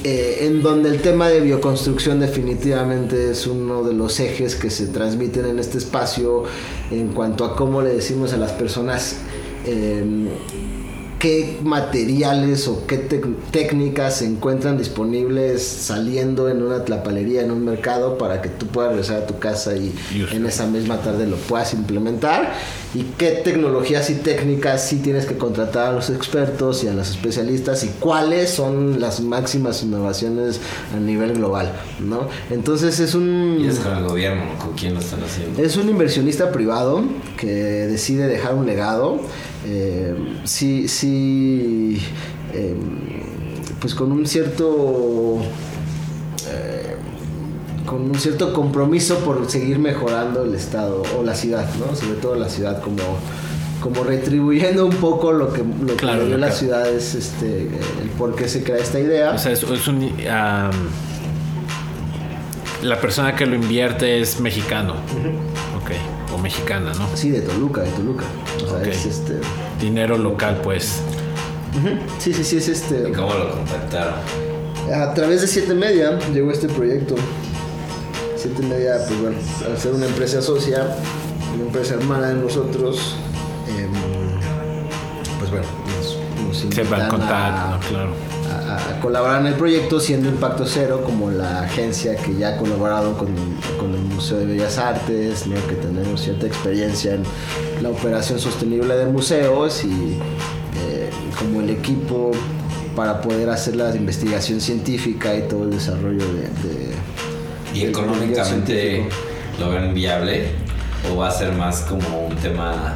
[0.03, 4.87] Eh, en donde el tema de bioconstrucción definitivamente es uno de los ejes que se
[4.87, 6.43] transmiten en este espacio
[6.89, 9.17] en cuanto a cómo le decimos a las personas
[9.65, 10.03] eh,
[11.21, 18.17] qué materiales o qué técnicas se encuentran disponibles saliendo en una tlapalería, en un mercado,
[18.17, 20.35] para que tú puedas regresar a tu casa y usted.
[20.35, 22.55] en esa misma tarde lo puedas implementar.
[22.95, 27.11] Y qué tecnologías y técnicas sí tienes que contratar a los expertos y a los
[27.11, 30.59] especialistas y cuáles son las máximas innovaciones
[30.93, 32.27] a nivel global, ¿no?
[32.49, 33.59] Entonces es un...
[33.61, 34.57] Y es con el gobierno, ¿no?
[34.57, 35.61] ¿con quién lo están haciendo?
[35.61, 37.03] Es un inversionista privado
[37.37, 39.21] que decide dejar un legado.
[39.63, 41.10] eh, sí, sí,
[42.53, 42.75] eh,
[43.79, 45.37] pues con un cierto,
[46.49, 46.95] eh,
[47.85, 51.95] con un cierto compromiso por seguir mejorando el estado o la ciudad, ¿no?
[51.95, 53.01] Sobre todo la ciudad como
[53.81, 57.15] como retribuyendo un poco lo que lo Claro, que dio lo la que- ciudad es
[57.15, 60.11] este el por qué se crea esta idea O sea, es, es un.
[62.83, 64.93] la persona que lo invierte es mexicano.
[65.81, 65.91] Ok.
[66.33, 67.07] O mexicana, ¿no?
[67.15, 68.23] sí de Toluca de Toluca
[68.65, 69.33] o sea es este
[69.81, 71.01] Dinero local, pues.
[72.19, 74.13] sí sí sí es este ¿Y cómo lo contactaron?
[74.93, 77.15] A través de Siete Media llegó este proyecto.
[78.35, 80.95] Siete Media, pues bueno, al ser una empresa socia,
[81.53, 83.15] una empresa hermana de nosotros,
[83.69, 83.91] em,
[85.39, 85.65] pues bueno,
[86.45, 87.79] nos, nos Se va a contar, a, ¿no?
[87.87, 88.30] claro.
[89.01, 93.27] Colaborar en el proyecto, siendo Impacto Cero como la agencia que ya ha colaborado con,
[93.79, 95.55] con el Museo de Bellas Artes, ¿no?
[95.67, 97.23] que tenemos cierta experiencia en
[97.81, 102.31] la operación sostenible de museos y eh, como el equipo
[102.95, 106.41] para poder hacer la investigación científica y todo el desarrollo de...
[106.67, 106.91] de-
[107.73, 109.07] ¿Y económicamente
[109.59, 110.49] lo ven viable?
[111.11, 112.95] ¿O va a ser más como un tema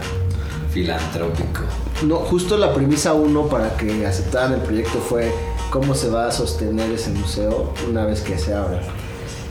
[0.71, 1.61] filantrópico?
[2.05, 5.31] No, justo la premisa uno para que aceptaran el proyecto fue
[5.69, 8.81] cómo se va a sostener ese museo una vez que se abra.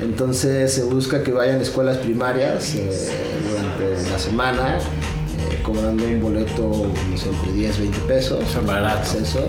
[0.01, 3.11] Entonces se busca que vayan a escuelas primarias eh,
[3.49, 8.45] durante la semana, eh, cobrando un boleto no sé, entre 10, 20 pesos.
[8.53, 8.99] Son barato.
[8.99, 9.49] Acceso.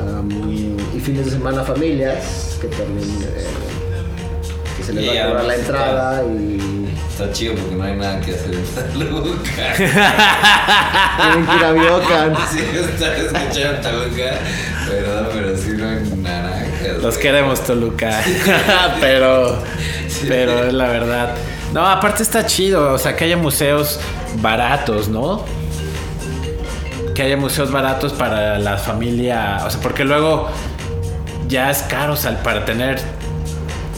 [0.00, 3.46] Am, y fines de semana familias, que también eh,
[4.76, 6.70] que se les va a cobrar la entrada y
[7.20, 9.74] Está chido porque no hay nada que hacer en Toluca.
[9.76, 12.34] tienen que ir a Biocan.
[12.50, 14.38] Sí, está escuchando Toluca.
[14.90, 17.02] Perdón, pero sí hay naranjas.
[17.02, 18.20] Los queremos, Toluca.
[19.00, 19.62] pero,
[20.26, 21.34] pero es la verdad.
[21.72, 22.92] No, aparte está chido.
[22.92, 24.00] O sea, que haya museos
[24.36, 25.44] baratos, ¿no?
[27.14, 29.62] Que haya museos baratos para la familia.
[29.64, 30.48] O sea, porque luego
[31.46, 33.00] ya es caro sal para tener.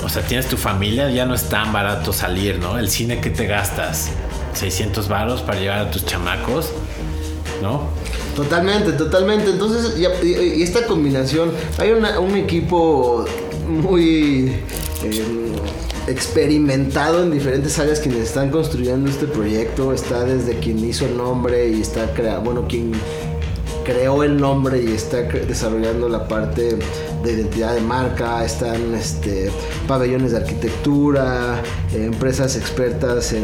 [0.05, 2.79] O sea, tienes tu familia, ya no es tan barato salir, ¿no?
[2.79, 4.11] El cine que te gastas.
[4.55, 6.71] 600 varos para llevar a tus chamacos,
[7.63, 7.89] ¿no?
[8.37, 9.51] Totalmente, totalmente.
[9.51, 13.25] Entonces, y, esta combinación, hay un equipo
[13.69, 14.53] muy
[15.03, 15.25] eh,
[16.07, 19.93] experimentado en diferentes áreas quienes están construyendo este proyecto.
[19.93, 22.93] Está desde quien hizo el nombre y está crea bueno, quien
[23.85, 26.79] creó el nombre y está desarrollando la parte
[27.23, 29.51] de identidad de marca, están este,
[29.89, 31.61] pabellones de arquitectura,
[31.93, 33.43] empresas expertas en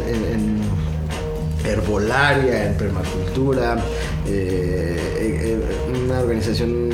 [1.69, 3.77] herbolaria, en permacultura,
[4.29, 5.59] eh, eh,
[6.05, 6.89] una organización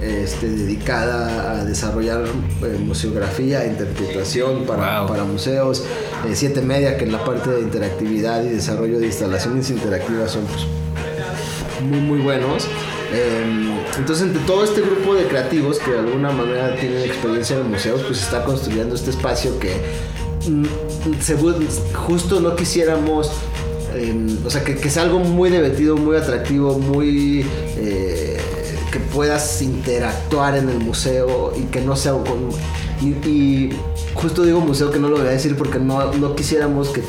[0.00, 2.24] este, dedicada a desarrollar
[2.62, 5.08] eh, museografía, interpretación para, Wow.
[5.08, 5.84] para museos,
[6.28, 10.42] eh, Siete Media, que en la parte de interactividad y desarrollo de instalaciones interactivas son
[10.46, 10.66] pues,
[11.88, 12.64] muy muy buenos.
[13.14, 13.44] Eh,
[13.98, 18.00] entonces entre todo este grupo de creativos que de alguna manera tienen experiencia en museos,
[18.06, 19.74] pues está construyendo este espacio que
[20.48, 20.64] mm,
[21.20, 21.54] se bu-
[21.94, 23.30] justo no quisiéramos,
[24.44, 27.46] o sea, que, que es algo muy divertido, muy atractivo, muy...
[27.76, 28.38] eh,
[28.90, 32.50] que puedas interactuar en el museo y que no sea con...
[33.00, 33.70] Y, y
[34.12, 37.02] justo digo museo que no lo voy a decir porque no, no quisiéramos que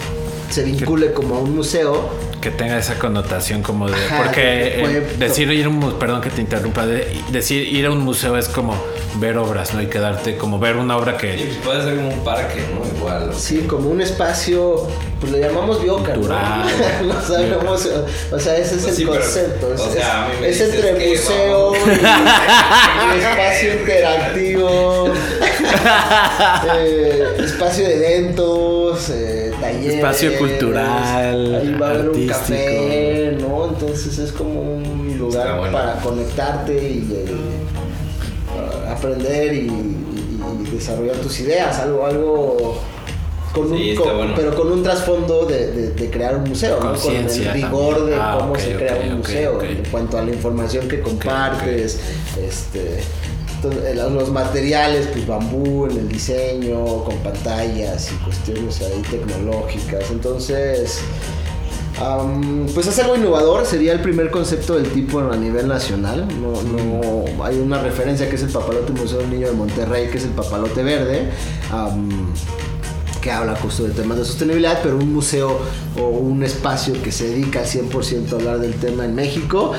[0.50, 2.10] se vincule como a un museo,
[2.40, 6.42] que tenga esa connotación como de Ajá, porque decir ir a un perdón que te
[6.42, 8.76] interrumpa de- decir ir a un museo es como
[9.20, 12.10] ver obras no y quedarte como ver una obra Y que pues puede ser como
[12.10, 12.98] un parque, ¿no?
[12.98, 13.32] Igual.
[13.36, 14.88] Sí, como un espacio,
[15.20, 16.14] pues le llamamos bioca.
[16.14, 16.64] Cultural.
[17.06, 17.90] no sabemos,
[18.32, 19.74] o sea, ese es Pues el sí, pero, concepto.
[19.74, 21.88] es, o sea, a mí me es dices entre que museo vamos.
[21.88, 21.92] y,
[23.18, 25.14] y espacio interactivo,
[26.76, 29.96] eh, espacio de eventos, eh, talleres.
[29.96, 32.40] Espacio cultural, Ahí va a haber un artístico.
[32.40, 33.68] café, ¿no?
[33.70, 35.74] Entonces es como un lugar bueno.
[35.78, 37.26] para conectarte y eh,
[39.08, 42.78] aprender y, y- y desarrollar tus ideas, algo, algo
[43.54, 44.34] con un, Sí, está con- bueno.
[44.36, 46.94] pero con un trasfondo de, de- de crear un museo, ¿no?
[46.96, 48.06] con el rigor también.
[48.18, 52.00] de Ah, cómo se crea un museo, en cuanto a la información que compartes,
[52.42, 53.00] este
[53.56, 60.12] entonces, eh, los materiales, pues bambú en el diseño, con pantallas y cuestiones ahí tecnológicas.
[60.12, 61.00] Entonces,
[62.02, 66.28] Am, pues es algo innovador, sería el primer concepto del tipo a nivel nacional.
[66.42, 70.18] No, no, hay una referencia que es el Papalote Museo del Niño de Monterrey, que
[70.18, 71.30] es el Papalote Verde,
[73.22, 75.60] que habla justo de temas de sostenibilidad, pero un museo
[75.98, 79.74] o un espacio que se dedica al 100% a hablar del tema en México,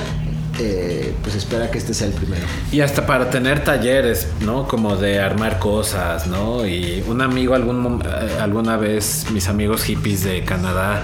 [0.58, 2.46] eh, pues espera que este sea el primero.
[2.70, 8.00] y hasta para tener talleres no como de armar cosas no y un amigo algún
[8.04, 11.02] eh, alguna vez mis amigos hippies de Canadá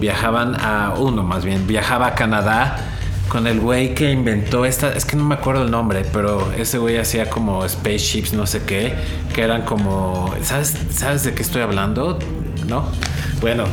[0.00, 2.76] viajaban a uno más bien viajaba a Canadá
[3.28, 6.78] con el güey que inventó esta, es que no me acuerdo el nombre, pero ese
[6.78, 8.94] güey hacía como spaceships, no sé qué,
[9.34, 12.18] que eran como, ¿sabes, ¿sabes de qué estoy hablando?
[12.66, 12.86] ¿No?
[13.40, 13.64] Bueno,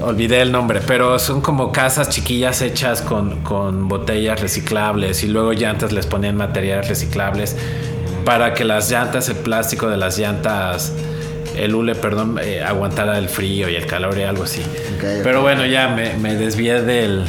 [0.00, 5.52] olvidé el nombre, pero son como casas chiquillas hechas con, con botellas reciclables y luego
[5.52, 7.56] llantas les ponían materiales reciclables
[8.24, 10.92] para que las llantas, el plástico de las llantas,
[11.56, 14.62] el hule, perdón, eh, aguantara el frío y el calor y algo así.
[15.22, 17.24] Pero bueno, ya me, me desvié del,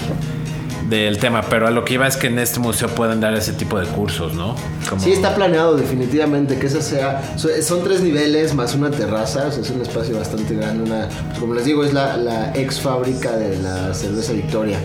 [0.89, 3.53] del tema, pero a lo que iba es que en este museo pueden dar ese
[3.53, 4.55] tipo de cursos, ¿no?
[4.89, 7.33] Como- Sí, está planeado definitivamente que esa sea.
[7.37, 10.83] so- Son tres niveles más una terraza, o sea, es un espacio bastante grande.
[10.83, 14.77] Una, pues, como les digo, es la, la ex fábrica de la cerveza Victoria.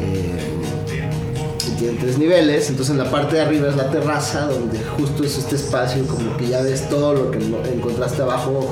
[0.00, 0.50] Eh,
[1.84, 5.36] tiene tres niveles, entonces en la parte de arriba es la terraza, donde justo es
[5.36, 8.70] este espacio, como que ya ves todo lo que encontraste abajo,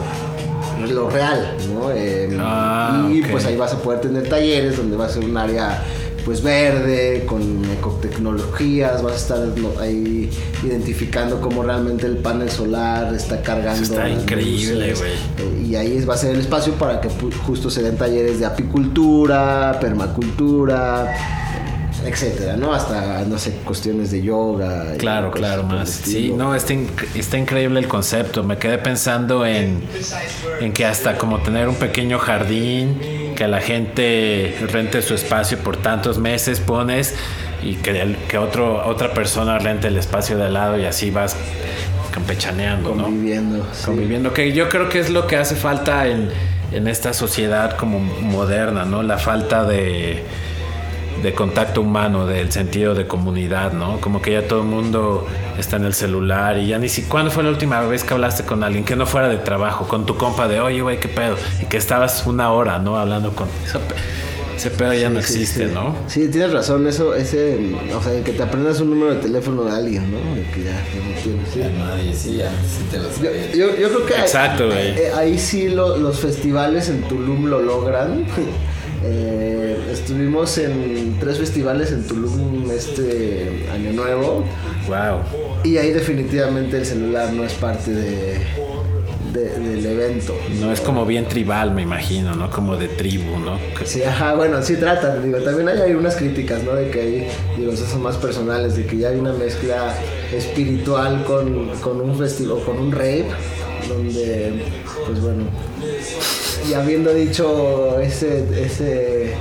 [0.89, 1.91] lo real, ¿no?
[1.93, 5.37] Eh, Ah, y pues ahí vas a poder tener talleres donde va a ser un
[5.37, 5.83] área
[6.25, 7.43] pues verde, con
[7.79, 9.39] ecotecnologías, vas a estar
[9.81, 10.31] ahí
[10.63, 13.83] identificando cómo realmente el panel solar está cargando.
[13.83, 15.13] Eso está increíble, güey.
[15.13, 17.09] Eh, y ahí va a ser el espacio para que
[17.45, 21.42] justo se den talleres de apicultura, permacultura,
[22.07, 22.73] etcétera, ¿no?
[22.75, 24.95] Hasta, no sé, cuestiones de yoga.
[24.99, 25.89] Claro, claro, más.
[25.91, 28.43] Sí, no, está, inc- está increíble el concepto.
[28.45, 29.83] Me quedé pensando en,
[30.61, 32.99] en que hasta como tener un pequeño jardín,
[33.37, 37.15] que la gente rente su espacio por tantos meses, pones,
[37.63, 41.11] y que, el- que otro, otra persona rente el espacio de al lado y así
[41.11, 41.37] vas
[42.13, 43.05] campechaneando, ¿no?
[43.05, 43.67] Conviviendo.
[43.73, 43.87] sí.
[43.87, 46.29] conviviendo, que yo creo que es lo que hace falta en,
[46.73, 49.03] en esta sociedad como moderna, ¿no?
[49.03, 50.23] La falta de,
[51.23, 54.01] de contacto humano, del sentido de comunidad, ¿no?
[54.01, 55.27] Como que ya todo el mundo
[55.59, 57.03] está en el celular y ya ni si...
[57.03, 60.05] ¿Cuándo fue la última vez que hablaste con alguien que no fuera de trabajo, con
[60.05, 61.37] tu compa de, oye, güey, qué pedo?
[61.63, 62.97] Y que estabas una hora, ¿no?
[62.99, 63.47] Hablando con...
[64.57, 65.75] Ese pedo ya no existe, sí.
[65.75, 65.97] ¿no?
[66.07, 67.59] Sí, tienes razón, eso, ese,
[67.97, 70.35] o sea, que te aprendas un número de teléfono de alguien, ¿no?
[70.37, 71.59] De que ya, ya no tienes, sí.
[71.61, 74.89] Ya nadie, sí, ya, sí te lo Yo, yo, yo creo que ahí- Exacto, güey.
[74.91, 78.25] eh, ahí sí lo- los festivales en Tulum lo logran.
[79.05, 84.45] Eh, estuvimos en tres festivales en Tulum este año nuevo
[84.87, 85.21] Wow.
[85.65, 88.39] y ahí definitivamente el celular no es parte de,
[89.33, 90.37] de- del evento.
[90.61, 92.51] No es como bien tribal, me imagino, ¿no?
[92.51, 93.59] Como de tribu, ¿no?
[93.85, 96.75] Sí, ajá, bueno, sí tratan, digo, también hay, hay unas críticas, ¿no?
[96.75, 97.29] De que hay,
[97.59, 99.95] digo, esas son más personales, de que ya hay una mezcla
[100.33, 103.27] espiritual con, con un festival, con un rave,
[103.89, 104.63] donde,
[105.07, 105.45] pues bueno,
[106.69, 109.33] y habiendo dicho ese, ese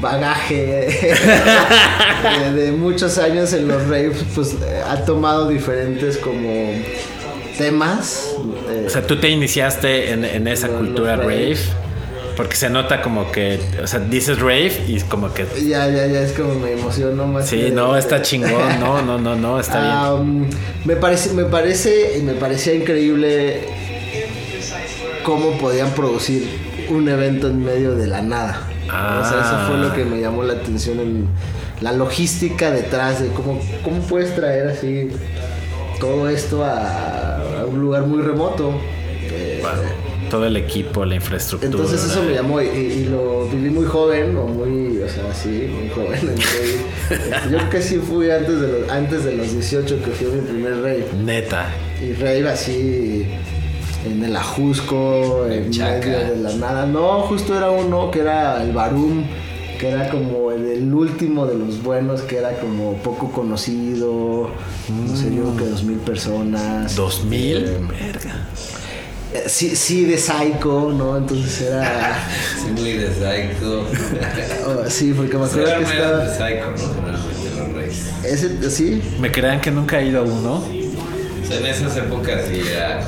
[0.00, 0.66] bagaje
[2.44, 6.72] de, de muchos años en los raves, pues eh, ha tomado diferentes como
[7.58, 8.34] temas.
[8.70, 11.26] eh, O sea, tú te iniciaste en, en esa cultura rave.
[11.54, 11.56] rave.
[12.36, 15.44] Porque se nota como que, o sea, dices rave y es como que...
[15.68, 17.46] ya, ya, ya es como me emociono más.
[17.46, 20.48] Sí, que- no, está chingón, no, no, no, no, está bien.
[20.86, 23.60] Me parece, me parece, me parecía increíble
[25.24, 26.48] cómo podían producir
[26.92, 28.60] un evento en medio de la nada.
[28.84, 31.28] O sea, eso fue lo que me llamó la atención en
[31.80, 35.08] la logística detrás de cómo, cómo puedes traer así
[35.98, 38.72] todo esto a, a un lugar muy remoto.
[39.30, 39.70] Eh, Wow.
[40.30, 41.70] Todo el equipo, la infraestructura.
[41.70, 45.70] entonces eso me llamó y, y lo viví muy joven o muy, o sea, sí,
[45.70, 46.18] muy joven.
[46.22, 46.80] entonces,
[47.50, 51.04] yo sí fui antes de los, antes de los 18 que fui mi primer rave.
[51.22, 51.70] Neta.
[52.00, 53.26] Y rave así
[54.04, 56.06] en el Ajusco, en Chaca.
[56.06, 56.86] medio de la nada.
[56.86, 59.24] No, justo era uno que era el Barum,
[59.78, 64.50] que era como el, el último de los buenos, que era como poco conocido.
[64.88, 66.94] No sé, yo creo que dos mil personas.
[66.96, 67.64] ¿Dos mil?
[67.64, 68.48] Eh, Verga.
[69.34, 71.16] eh, sí, sí, de Psycho, ¿no?
[71.16, 72.16] Entonces era.
[72.62, 73.84] Sí, muy de psycho.
[74.68, 76.18] oh, sí, porque me acuerdo que estaba.
[76.24, 77.82] de psycho, ¿no?
[78.24, 80.54] Ese, sí, ¿Me crean que nunca he ido a uno?
[81.42, 83.04] O sea, en esas épocas sí era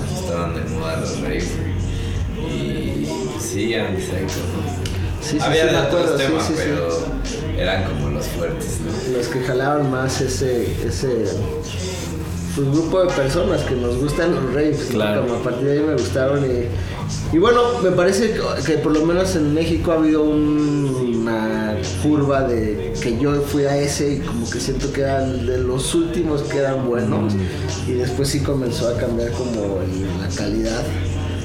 [1.33, 3.07] Y
[3.41, 5.23] sí, eran psycho, ¿no?
[5.23, 6.63] sí, sí, Había sí, de otros temas, sí, sí.
[6.65, 6.89] pero
[7.59, 9.17] eran como los fuertes, ¿no?
[9.17, 11.27] los que jalaban más ese ese
[12.55, 14.89] pues, grupo de personas que nos gustan los raves.
[14.91, 15.23] Claro.
[15.23, 18.35] como a partir de ahí me gustaron y, y bueno me parece
[18.67, 23.65] que, por lo menos en México ha habido un- una curva de que yo fui
[23.65, 27.33] a ese y como que siento que eran de los últimos que eran buenos
[27.89, 29.79] y después sí comenzó a cambiar como
[30.21, 30.83] la calidad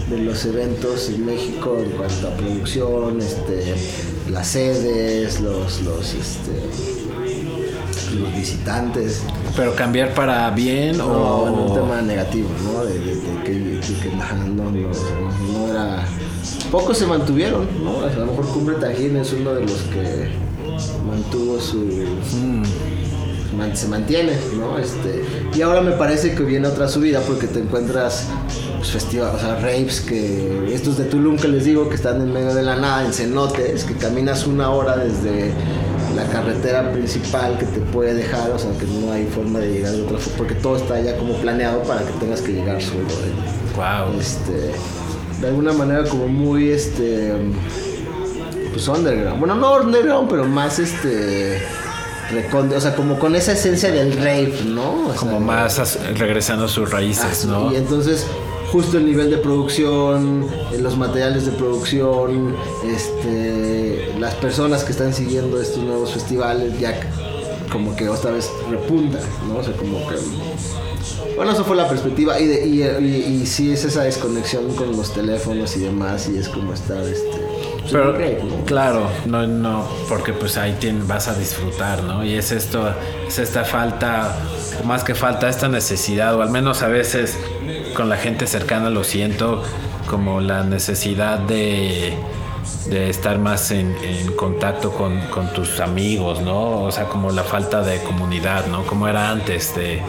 [0.10, 3.76] de los eventos en México en cuanto a producción, este,
[4.32, 6.52] las sedes, los, los, este,
[8.20, 9.22] los visitantes,
[9.56, 11.48] ¿Pero cambiar para bien no, o...?
[11.48, 12.84] en un tema negativo, ¿no?
[12.86, 16.06] De, de- de que, de que, no, no, no era...
[16.72, 18.02] Pocos se mantuvieron, ¿no?
[18.06, 20.30] A lo mejor Cumbre Tajín es uno de los que
[21.08, 21.86] mantuvo su...
[23.60, 24.80] man- se mantiene, ¿no?
[24.80, 25.24] Este,
[25.56, 28.28] y ahora me parece que viene otra subida porque te encuentras
[28.78, 32.32] pues, festivales, o sea, raves que estos de Tulum que les digo que están en
[32.34, 35.52] medio de la nada, en cenotes, que caminas una hora desde
[36.16, 39.92] la carretera principal que te puede dejar, o sea, que no hay forma de llegar
[39.92, 43.02] de otra forma, porque todo está ya como planeado para que tengas que llegar solo.
[43.02, 43.76] ¿eh?
[43.76, 44.20] Wow.
[44.20, 44.72] Este,
[45.42, 47.32] de alguna manera como muy este
[48.74, 49.40] pues underground.
[49.40, 51.62] Bueno, no underground, pero más este
[52.32, 55.06] recóndito, o sea, como con esa esencia del rave, ¿no?
[55.08, 57.72] O sea, Como más as- regresando a sus raíces, ¿no?
[57.72, 58.26] Y entonces,
[58.72, 60.48] justo el nivel de producción,
[60.80, 62.56] los materiales de producción,
[62.86, 67.00] este, las personas que están siguiendo estos nuevos festivales, ya
[67.72, 69.58] como que otra vez repunta, ¿no?
[69.60, 70.16] O sea, como que...
[71.36, 74.96] Bueno, eso fue la perspectiva y, de- y, y- y sí es esa desconexión con
[74.96, 77.49] los teléfonos y demás y es como estar, este...
[77.92, 80.78] pues, Pero, claro, no, no, porque pues ahí
[81.08, 82.24] vas a disfrutar, ¿no?
[82.24, 82.94] Y es esto,
[83.28, 84.36] es esta falta,
[84.82, 87.38] o más que falta, esta necesidad, o al menos a veces
[87.96, 89.64] con la gente cercana lo siento,
[90.08, 92.18] como la necesidad de,
[92.90, 96.84] de estar más en, en contacto con, con, tus amigos, ¿no?
[96.84, 98.86] O sea, como la falta de comunidad, ¿no?
[98.86, 100.02] Como era antes, de,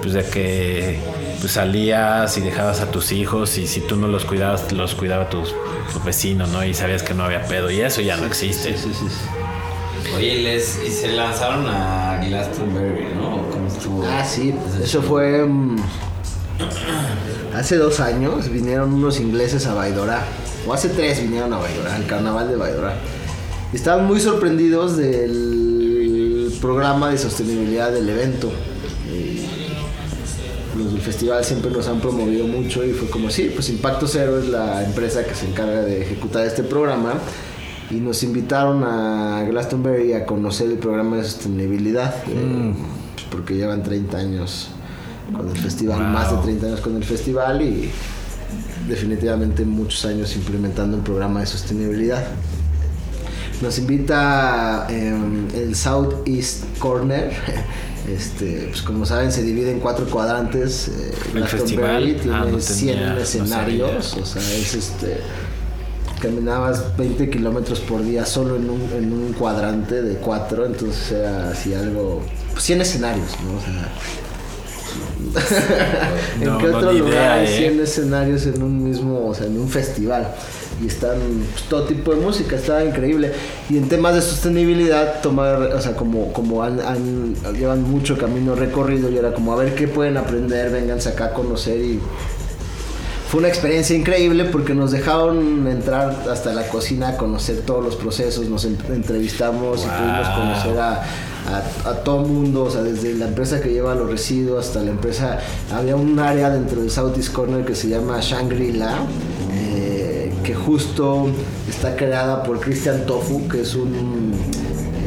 [0.00, 1.00] pues de que
[1.40, 5.28] pues salías y dejabas a tus hijos y si tú no los cuidabas, los cuidaba
[5.28, 6.64] tu, tu vecino, ¿no?
[6.64, 8.76] Y sabías que no había pedo y eso ya no existe.
[8.76, 10.14] Sí, sí, sí.
[10.16, 13.48] Oye, y, les, y se lanzaron a Glastonbury, ¿no?
[13.50, 14.04] ¿Cómo estuvo?
[14.06, 15.44] Ah, sí, eso fue...
[15.44, 15.76] um,
[17.54, 20.22] hace dos años vinieron unos ingleses a Baidora,
[20.66, 22.94] o hace tres vinieron a Baidora, al carnaval de Baidora.
[23.72, 28.50] Y estaban muy sorprendidos del programa de sostenibilidad del evento.
[31.08, 34.84] Festival siempre nos han promovido mucho y fue como, sí, pues Impacto Cero es la
[34.84, 37.14] empresa que se encarga de ejecutar este programa
[37.90, 42.74] y nos invitaron a Glastonbury a conocer el programa de sostenibilidad, eh,
[43.14, 44.68] pues porque llevan 30 años
[45.34, 46.08] con el festival, Wow.
[46.08, 47.90] más de 30 años con el festival y
[48.86, 52.22] definitivamente muchos años implementando el programa de sostenibilidad.
[53.62, 55.16] Nos invita eh,
[55.54, 57.32] el Southeast Corner.
[58.06, 60.88] Este, pues como saben, se divide en cuatro cuadrantes.
[60.88, 62.16] eh, ¿El festival?
[62.20, 64.14] tiene Ah, no 100 tenía, no escenarios.
[64.14, 65.18] o sea, es este.
[66.20, 71.50] Caminabas 20 kilómetros por día solo en un, en un cuadrante de cuatro, entonces era
[71.50, 72.22] así algo.
[72.52, 73.56] Pues 100 escenarios, ¿no?
[73.56, 73.88] O sea,
[76.40, 77.58] ¿En No, qué otro lugar idea, hay ¿eh?
[77.58, 80.34] 100 escenarios en un mismo, o sea, en un festival?
[80.82, 81.18] Y están
[81.52, 83.32] pues, todo tipo de música, estaba increíble.
[83.68, 88.54] Y en temas de sostenibilidad, tomar, o sea, como, como han, han- llevan mucho camino
[88.54, 91.98] recorrido y era como a ver qué pueden aprender, vénganse acá a conocer y
[93.28, 97.94] fue una experiencia increíble porque nos dejaron entrar hasta la cocina a conocer todos los
[97.96, 99.96] procesos, nos en- entrevistamos y Wow.
[99.98, 101.02] pudimos conocer a,
[101.84, 104.90] a, a todo mundo, o sea, desde la empresa que lleva los residuos hasta la
[104.92, 105.40] empresa,
[105.74, 108.96] había un área dentro del Southeast Corner que se llama Shangri-La,
[110.48, 111.26] que justo
[111.68, 114.32] está creada por Christian Tofu, que es un...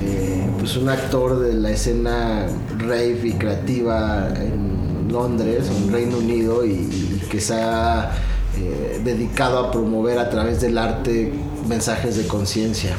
[0.06, 2.46] eh, pues un actor de la escena
[2.78, 8.12] rave y creativa en Londres, en Reino Unido, y, que se ha
[8.56, 11.34] eh, dedicado a promover a través del arte
[11.68, 12.96] mensajes de conciencia.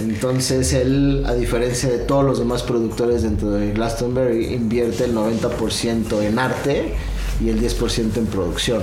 [0.00, 6.22] Entonces él, a diferencia de todos los demás productores dentro de Glastonbury, invierte el 90%
[6.22, 6.94] en arte
[7.44, 8.82] y el 10% en producción.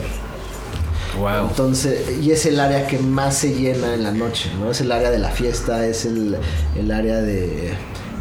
[1.19, 1.49] Wow.
[1.49, 4.71] Entonces, y es el área que más se llena en la noche, ¿no?
[4.71, 6.37] Es el área de la fiesta, es el,
[6.77, 7.73] el área de,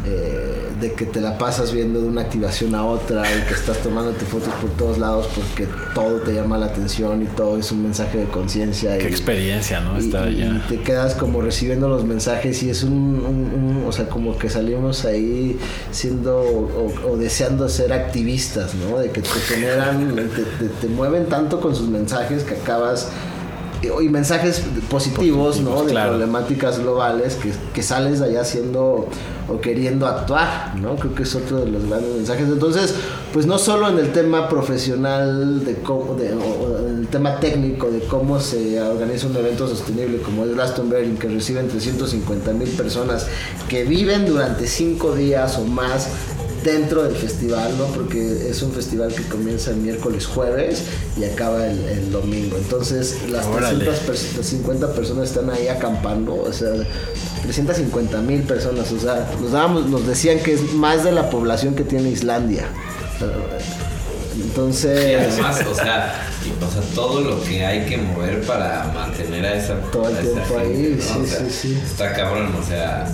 [0.05, 3.77] eh, de que te la pasas viendo de una activación a otra y que estás
[3.83, 7.83] tomándote fotos por todos lados porque todo te llama la atención y todo es un
[7.83, 8.97] mensaje de conciencia.
[8.97, 9.95] Qué y- experiencia, ¿no?
[9.99, 13.91] y, Estar y te quedas como recibiendo los mensajes y es un, un- un- o
[13.91, 15.59] sea, como que salimos ahí
[15.91, 18.97] siendo o, o deseando ser activistas, ¿no?
[18.97, 20.23] De que te generan, te,
[20.65, 23.09] te- te mueven tanto con sus mensajes que acabas
[23.83, 25.83] y mensajes positivos, ¿no?
[25.83, 29.07] De problemáticas globales que, que sales de allá haciendo
[29.49, 30.95] o queriendo actuar, ¿no?
[30.95, 32.47] Creo que es otro de los grandes mensajes.
[32.47, 32.93] Entonces,
[33.33, 37.99] pues no solo en el tema profesional, de cómo, de- en el tema técnico de
[38.01, 43.27] cómo se organiza un evento sostenible como es Glastonbury, que reciben 350 mil personas
[43.69, 46.07] que viven durante cinco días o más
[46.63, 47.85] dentro del festival, ¿no?
[47.85, 50.83] Porque es un festival que comienza el miércoles, jueves
[51.17, 52.57] y acaba el, el domingo.
[52.57, 53.85] Entonces, las Órale.
[53.85, 56.71] 350 personas están ahí acampando, o sea,
[57.43, 61.75] 350 mil personas, o sea, nos, dábamos, nos decían que es más de la población
[61.75, 62.65] que tiene Islandia.
[64.37, 68.91] Y Entonces, además, o sea, y, o sea, todo lo que hay que mover para
[68.93, 71.03] mantener a esa Todo el a esa tiempo ahí, gente, ¿no?
[71.03, 71.79] sí, O sea, sí, sí.
[71.83, 73.07] Está cabrón, o sea,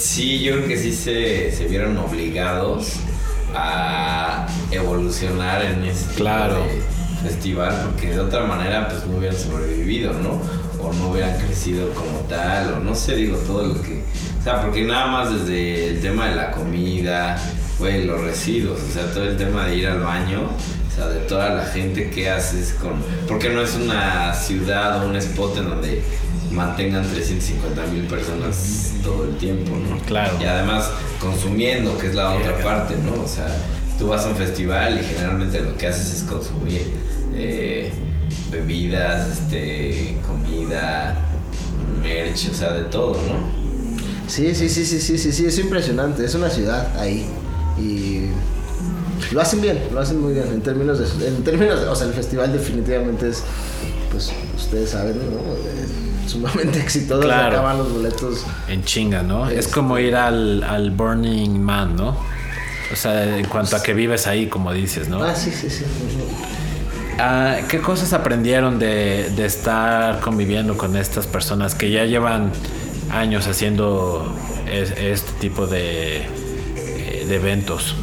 [0.00, 2.94] sí, yo creo que sí se, se vieron obligados
[3.54, 6.64] a evolucionar en Claro.
[6.64, 6.82] de
[7.28, 10.40] festival, porque de otra manera, pues no hubieran sobrevivido, ¿no?
[10.82, 14.02] O no hubieran crecido como tal, o no sé, digo, todo lo que.
[14.40, 17.36] O sea, porque nada más desde el tema de la comida,
[17.78, 20.48] güey, los residuos, o sea, todo el tema de ir al baño,
[20.88, 22.92] o sea, de toda la gente que haces con...
[23.28, 26.02] Porque no es una ciudad o un spot en donde
[26.50, 29.98] mantengan 350 mil personas todo el tiempo, ¿no?
[30.06, 30.36] Claro.
[30.40, 30.90] Y además
[31.20, 33.22] consumiendo, que es la otra parte, ¿no?
[33.22, 33.46] O sea,
[33.98, 36.82] tú vas a un festival y generalmente lo que haces es consumir
[37.34, 37.92] eh,
[38.50, 41.16] bebidas, este, comida,
[42.02, 43.60] merch, o sea, de todo, ¿no?
[44.26, 47.26] sí, sí, sí, sí, sí, sí, sí, es impresionante, es una ciudad ahí
[47.78, 48.26] y
[49.32, 52.06] lo hacen bien, lo hacen muy bien en términos de, en términos de- o sea,
[52.06, 53.42] el festival definitivamente es,
[54.10, 56.09] pues, ustedes saben, ¿no?
[56.30, 57.56] Sumamente exitoso, Claro.
[57.58, 59.48] acaban los boletos En chinga, ¿no?
[59.48, 62.16] Es Este- como ir al, al Burning Man, ¿no?
[62.92, 65.22] O sea, en cuanto a que vives ahí, como dices, ¿no?
[65.22, 65.84] Ah, sí, sí, sí.
[67.18, 72.50] ah, ¿qué cosas aprendieron de, de estar conviviendo con estas personas que ya llevan
[73.10, 74.34] años haciendo
[74.70, 76.22] es- este tipo de,
[76.76, 77.94] eh, de eventos?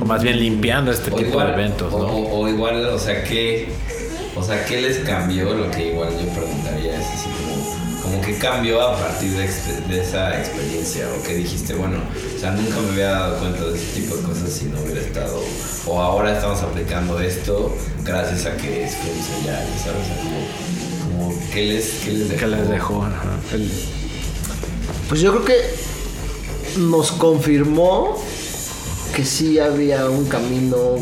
[0.00, 1.98] O más bien limpiando este O tipo igual, de eventos, ¿no?
[1.98, 3.68] o- o igual, o sea, ¿qué,
[4.38, 5.52] o sea, ¿qué les cambió?
[5.54, 9.48] Lo que igual yo preguntaría es así como, como ¿qué cambió a partir de,
[9.94, 11.06] de esa experiencia?
[11.18, 11.74] ¿O qué dijiste?
[11.74, 11.98] Bueno,
[12.36, 15.00] o sea, nunca me había dado cuenta de ese tipo de cosas si no hubiera
[15.00, 15.42] estado...
[15.86, 17.74] O ahora estamos aplicando esto
[18.04, 18.88] gracias a que allá,
[19.44, 20.02] ya ¿sabes?
[20.02, 22.40] O sea, como, como, ¿qué les, qué les dejó?
[22.40, 23.02] ¿Qué les dejó?
[23.04, 23.24] Ajá.
[23.54, 23.70] El-
[25.08, 28.22] Pues yo creo que nos confirmó
[29.16, 30.96] que sí había un camino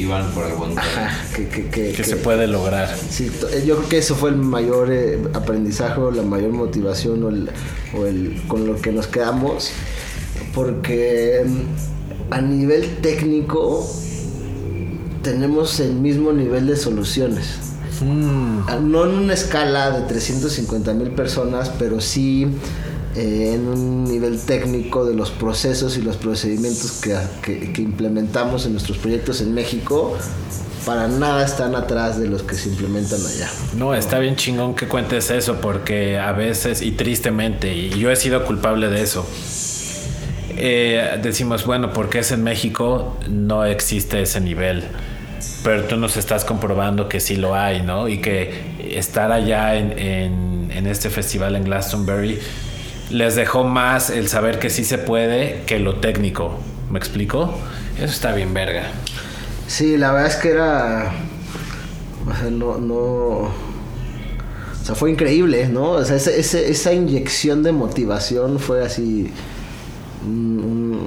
[0.00, 0.92] iban por el buen camino.
[0.96, 2.94] ajá, que, que, que- que que- se puede lograr.
[3.10, 7.22] Sí, eh, yo creo que eso fue el mayor eh, aprendizaje o la mayor motivación
[7.24, 7.50] o el,
[7.96, 9.70] o el- con lo que nos quedamos.
[10.54, 13.86] Porque mm, a nivel técnico
[15.22, 17.46] tenemos el mismo nivel de soluciones.
[18.02, 22.46] Mm, Ah, No en una escala de 350 mil personas, pero sí
[23.16, 28.72] eh, en un nivel técnico de los procesos y los procedimientos que, que- implementamos en
[28.72, 30.16] nuestros proyectos en México.
[30.86, 33.50] Para nada están atrás de los que se implementan allá.
[33.76, 38.16] No, está bien chingón que cuentes eso porque a veces y tristemente, y yo he
[38.16, 39.26] sido culpable de eso,
[40.56, 44.84] eh, decimos, bueno, porque es en México, no existe ese nivel.
[45.62, 48.08] Pero tú nos estás comprobando que sí lo hay, ¿no?
[48.08, 48.50] Y que
[48.96, 52.38] estar allá en- en este festival en Glastonbury
[53.10, 56.58] les dejó más el saber que sí se puede que lo técnico.
[56.90, 57.54] ¿Me explico?
[57.96, 58.84] Eso está bien verga.
[59.66, 61.12] Sí, la verdad es que era.
[62.28, 62.78] O sea, no.
[62.78, 65.90] no o sea, fue increíble, ¿no?
[65.92, 69.30] O sea, esa inyección de motivación fue así.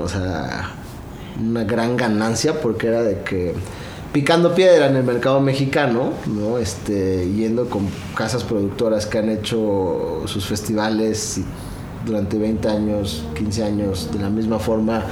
[0.02, 0.72] o sea,
[1.40, 3.54] una gran ganancia porque era de que.
[4.12, 6.60] Picando piedra en el mercado mexicano, ¿no?
[6.60, 11.46] Este, yendo con casas productoras que han hecho sus festivales y
[12.06, 15.04] durante 20 años, 15 años, de la misma forma,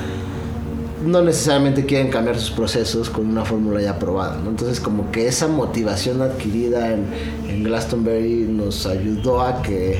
[1.06, 4.38] no necesariamente quieren cambiar sus procesos con una fórmula ya probada.
[4.44, 4.52] ¿no?
[4.52, 7.06] Entonces como que esa motivación adquirida en,
[7.48, 10.00] en Glastonbury nos ayudó a que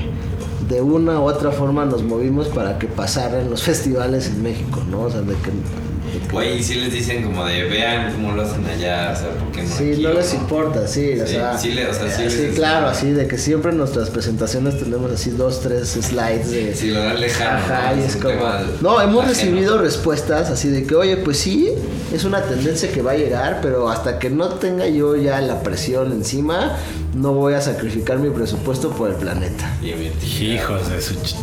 [0.70, 5.02] de una u otra forma nos movimos para que pasaran los festivales en México, ¿no?
[5.02, 5.91] O sea, de que...
[6.34, 9.52] Oye, y si les dicen como de vean cómo lo hacen allá, o sea, ¿por
[9.52, 12.10] qué no Sí, aquí, no les importa, sí, o Sí, sea, sí le- o sea,
[12.16, 16.50] sí eh, claro, así de que siempre en nuestras presentaciones tenemos así dos, tres slides
[16.52, 17.58] de, Si lo dan lejano.
[17.58, 18.34] Ajá, y es como...
[18.82, 19.28] No, hemos ajeno.
[19.28, 21.70] recibido respuestas así de que, oye, pues sí,
[22.14, 25.62] es una tendencia que va a llegar, pero hasta que no tenga yo ya la
[25.64, 26.78] presión encima,
[27.14, 29.76] no voy a sacrificar mi presupuesto por el planeta.
[29.82, 30.12] Y mi
[30.54, 31.14] Hijos de su...
[31.16, 31.36] ch-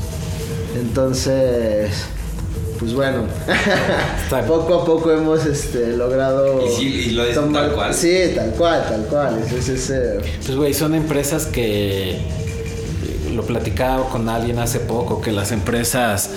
[0.80, 1.90] Entonces,
[2.78, 3.24] pues bueno,
[4.46, 6.64] poco a poco hemos este, logrado...
[6.64, 7.92] ¿Y sí- y lo dicen tal cual?
[7.94, 9.38] Sí, tal cual, tal cual.
[9.42, 9.92] Es,
[10.44, 12.18] Pues, güey, son empresas que
[13.34, 16.30] lo platicaba con alguien hace poco, que las empresas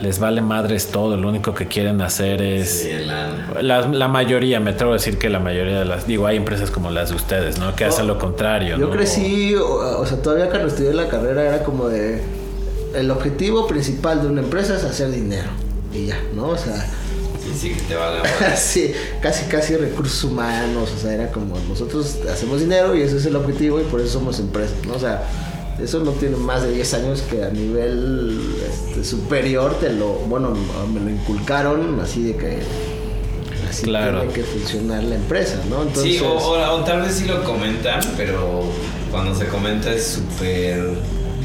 [0.00, 2.70] les vale madres todo, lo único que quieren hacer es...
[2.84, 6.06] Sí, la- La, la mayoría, me atrevo a decir que la mayoría de las...
[6.06, 7.74] Digo, hay empresas como las de ustedes, ¿no?
[7.76, 8.92] Que hacen lo contrario, Yo ¿no?
[8.92, 9.66] crecí, o,
[10.00, 12.22] o sea, todavía cuando estudié la carrera era como de...
[12.94, 15.48] El objetivo principal de una empresa es hacer dinero.
[15.94, 16.48] Y ya, ¿no?
[16.48, 16.88] O sea...
[17.42, 18.20] Sí, sí, que te madre.
[18.56, 23.26] sí, casi casi recursos humanos, o sea, era como nosotros hacemos dinero y ese es
[23.26, 24.94] el objetivo y por eso somos empresas, ¿no?
[24.94, 25.22] O sea,
[25.82, 28.38] eso no tiene más de 10 años que a nivel
[28.68, 30.52] este, superior te lo, bueno,
[30.92, 32.58] me lo inculcaron así de que
[33.68, 34.18] así Claro.
[34.20, 35.82] tiene que funcionar la empresa, ¿no?
[35.82, 38.64] Entonces, Sí, o, o- o tal vez sí lo comentan, pero
[39.10, 40.90] cuando se comenta es súper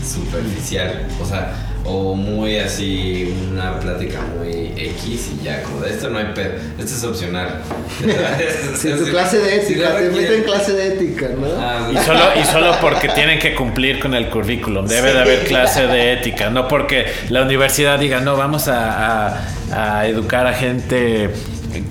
[0.05, 1.07] superficial.
[1.21, 1.53] O sea,
[1.87, 6.53] o muy así, una plática muy X y ya, como de esto no hay pedo,
[6.79, 7.61] esto es opcional.
[8.75, 11.45] si tu clase de ética, te meten clase de ética, ¿no?
[11.59, 14.87] Ah, Y solo, y solo porque tienen que cumplir con el currículum.
[14.87, 16.49] Debe de haber clase de ética.
[16.49, 21.29] No porque la universidad diga, no, vamos a, a- a educar a gente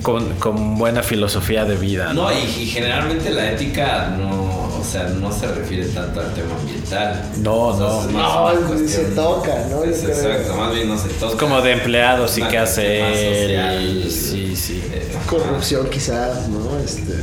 [0.01, 2.11] con, con buena filosofía de vida.
[2.13, 2.29] ¿no?
[2.29, 7.23] No, y, y generalmente la ética no, sea, no se refiere tanto al tema ambiental.
[7.41, 8.53] No, O sea, no.
[8.53, 9.83] No, cuestión- se toca, ¿no?
[9.83, 11.33] Es exacto, más bien no se toca.
[11.33, 13.45] Es como de empleados y qué hacer.
[13.49, 13.83] social.
[13.83, 14.83] y- sí, sí.
[14.93, 16.77] Eh, Corrupción quizás, ¿no?
[16.79, 17.13] Este,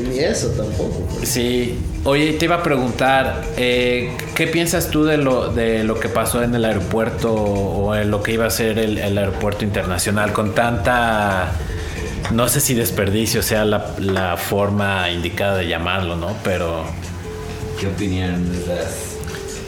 [0.00, 1.00] ni eso tampoco.
[1.16, 1.28] pues.
[1.28, 1.78] Sí.
[2.04, 6.42] Oye, te iba a preguntar, eh, ¿qué piensas tú de lo, de lo que pasó
[6.42, 10.54] en el aeropuerto o en lo que iba a ser el, el aeropuerto internacional con
[10.54, 11.50] tanta,
[12.30, 16.34] no sé si desperdicio sea la, la forma indicada de llamarlo, ¿no?
[16.44, 16.84] Pero
[17.78, 19.18] ¿Qué opinión les das?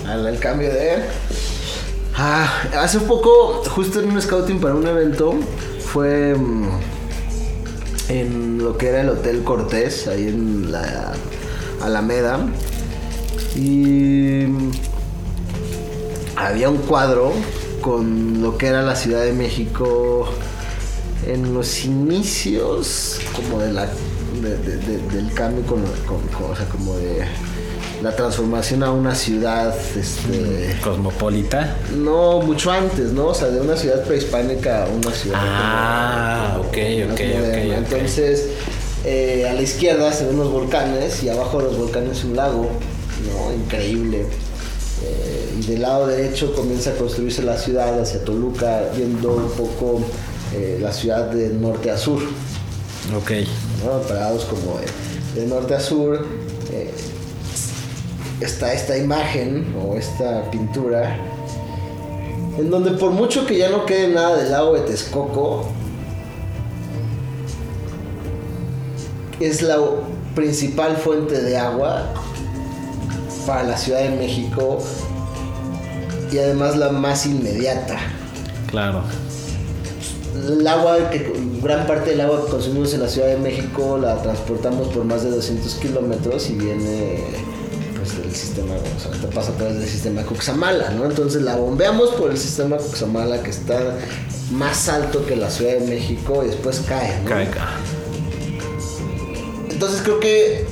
[0.06, 0.96] al, cambio de
[2.16, 5.34] ah, hace poco justo en un scouting para un evento
[5.78, 6.68] fue mm,
[8.08, 11.12] en lo que era el Hotel Cortés, ahí en la
[11.80, 12.40] Alameda.
[13.54, 14.44] Y
[16.36, 17.32] había un cuadro
[17.80, 20.28] con lo que era la Ciudad de México
[21.26, 23.88] en los inicios como de la
[24.42, 27.24] del cambio con, o sea, como de
[28.02, 33.76] la transformación a una ciudad este cosmopolita no mucho antes no o sea de una
[33.76, 36.78] ciudad prehispánica a una ciudad ah ok
[37.12, 38.48] ok ok entonces
[39.04, 42.70] eh, a la izquierda se ven los volcanes y abajo de los volcanes un lago
[43.26, 44.26] no increíble.
[45.02, 50.00] Eh, y del lado derecho comienza a construirse la ciudad hacia Toluca viendo un poco
[50.54, 52.20] eh, la ciudad de norte a sur.
[53.16, 53.30] Ok.
[53.84, 54.00] ¿no?
[54.02, 54.78] parados como
[55.34, 56.26] de, norte a sur
[58.40, 61.16] está esta imagen o esta pintura
[62.58, 65.66] en donde por mucho que ya no quede nada del lago de Texcoco,
[69.38, 69.78] es la
[70.34, 72.04] principal fuente de agua
[73.46, 74.78] para la Ciudad de México
[76.30, 77.98] y además la más inmediata.
[78.70, 79.02] Claro.
[80.46, 81.32] El agua, que,
[81.62, 85.22] gran parte del agua que consumimos en la Ciudad de México la transportamos por más
[85.22, 87.24] de 200 kilómetros y viene
[88.22, 91.04] del sistema, o sea, te pasa a través del sistema Cuxamala, ¿no?
[91.06, 93.96] Entonces la bombeamos por el sistema Cuxamala que está
[94.52, 97.28] más alto que la Ciudad de México y después cae, ¿no?
[97.28, 97.48] Cae,
[99.70, 100.66] Entonces creo que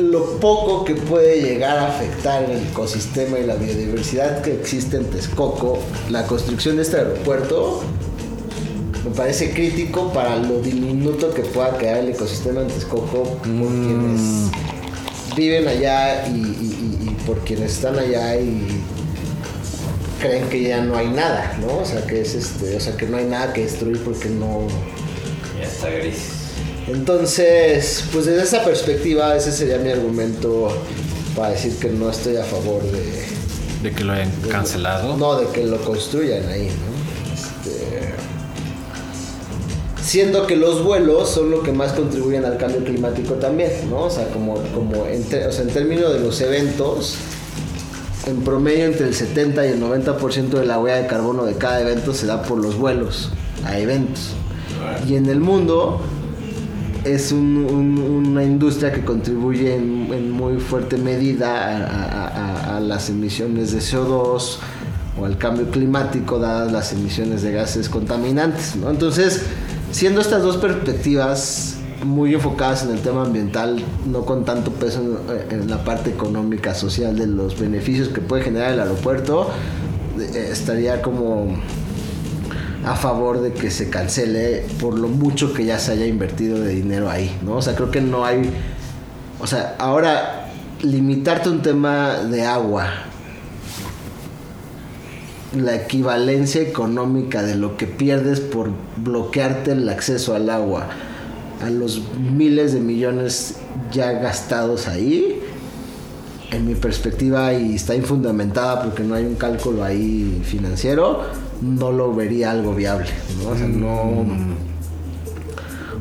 [0.00, 5.04] lo poco que puede llegar a afectar el ecosistema y la biodiversidad que existe en
[5.04, 5.78] Texcoco,
[6.10, 7.82] la construcción de este aeropuerto
[9.04, 14.73] me parece crítico para lo diminuto que pueda quedar el ecosistema en Texcoco por mm
[15.36, 18.82] viven allá y, por quienes están allá y
[20.20, 21.78] creen que ya no hay nada, ¿no?
[21.78, 24.66] O sea que es este, o sea que no hay nada que destruir porque no.
[25.58, 26.44] Ya está gris.
[26.86, 30.68] Entonces, pues desde esa perspectiva, ese sería mi argumento
[31.34, 33.24] para decir que no estoy a favor de.
[33.82, 35.16] De que lo hayan cancelado.
[35.16, 36.93] No, de que lo construyan ahí, ¿no?
[40.04, 44.04] Siendo que los vuelos son lo que más contribuyen al cambio climático también, ¿no?
[44.04, 47.16] O sea, como, como en, en términos de los eventos,
[48.26, 51.80] en promedio entre el 70 y el 90% de la huella de carbono de cada
[51.80, 53.30] evento se da por los vuelos
[53.64, 54.32] a eventos.
[55.08, 56.00] Y en el mundo
[57.04, 64.58] es una industria que contribuye en, muy fuerte medida a, a, las emisiones de CO2
[65.18, 68.90] o al cambio climático dadas las emisiones de gases contaminantes, ¿no?
[68.90, 69.42] Entonces,
[69.94, 75.00] siendo estas dos perspectivas muy enfocadas en el tema ambiental, no con tanto peso
[75.48, 79.48] en, la parte económica, social de los beneficios que puede generar el aeropuerto,
[80.18, 81.56] eh, estaría como
[82.84, 86.74] a favor de que se cancele por lo mucho que ya se haya invertido de
[86.74, 87.54] dinero ahí, ¿no?
[87.58, 88.50] O sea, creo que no hay,
[89.40, 90.50] o sea, ahora
[90.82, 92.88] limitarte un tema de agua
[95.54, 100.88] la equivalencia económica de lo que pierdes por bloquearte el acceso al agua
[101.62, 103.56] a los miles de millones
[103.92, 105.40] ya gastados ahí,
[106.50, 111.22] en mi perspectiva, y está infundamentada porque no hay un cálculo ahí financiero,
[111.62, 113.08] no lo vería algo viable.
[113.42, 113.50] ¿no?
[113.50, 114.26] O sea, no.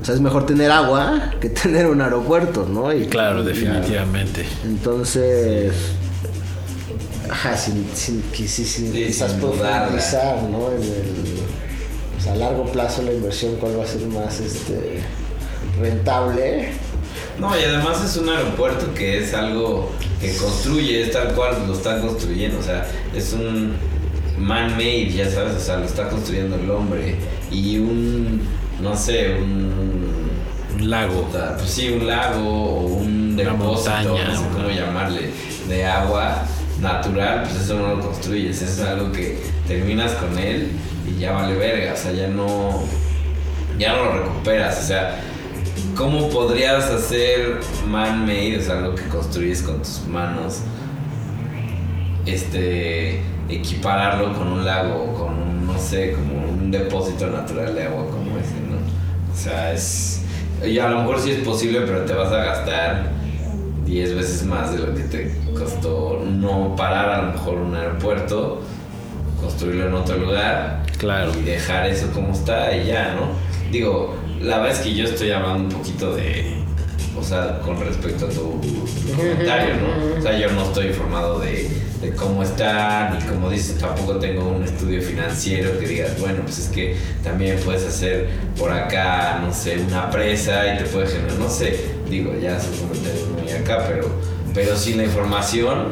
[0.01, 2.91] O sea, es mejor tener agua que tener un aeropuerto, ¿no?
[2.93, 4.45] Y, claro, definitivamente.
[4.65, 5.92] Entonces
[7.33, 10.71] Ajá, sin, sin, quizás profundizar, ¿no?
[10.71, 14.99] En el, a largo plazo la inversión, cuál va a ser más este,
[15.81, 16.69] rentable.
[17.39, 21.73] No, y además es un aeropuerto que es algo que construye, es tal cual lo
[21.73, 23.77] están construyendo, o sea, es un
[24.37, 27.15] man-made, ya sabes, o sea, lo está construyendo el hombre.
[27.49, 28.43] Y un,
[28.79, 30.03] no sé, un...
[30.75, 31.29] Un lago.
[31.31, 35.29] Pues sí, un lago o un depósito, no sé cómo llamarle,
[35.67, 36.47] de agua
[36.83, 40.71] natural, pues eso no lo construyes, es algo que terminas con él
[41.07, 42.83] y ya vale verga, o sea, ya no,
[43.79, 45.21] ya no lo recuperas, o sea,
[45.95, 50.59] ¿cómo podrías hacer man-made, o sea, algo que construyes con tus manos,
[52.25, 58.05] este, equipararlo con un lago, con un, no sé, como un depósito natural de agua
[58.09, 58.77] como ese, ¿no?
[59.33, 60.21] O sea, es,
[60.65, 63.22] y a lo mejor sí es posible, pero te vas a gastar
[63.85, 68.61] 10 veces más de lo que te costó no parar a lo mejor un aeropuerto,
[69.39, 71.31] construirlo en otro lugar claro.
[71.37, 73.27] y dejar eso como está y ya, ¿no?
[73.71, 76.63] Digo, la verdad es que yo estoy hablando un poquito de,
[77.17, 78.59] o sea, con respecto a tu
[79.15, 80.19] comentario, ¿no?
[80.19, 81.69] O sea, yo no estoy informado de,
[82.01, 86.59] de cómo están y como dices, tampoco tengo un estudio financiero que digas, bueno, pues
[86.59, 91.37] es que también puedes hacer por acá, no sé, una presa y te puedes generar,
[91.39, 91.79] no sé,
[92.13, 94.07] digo, ya comentarios muy acá, pero,
[94.53, 95.87] pero sí la información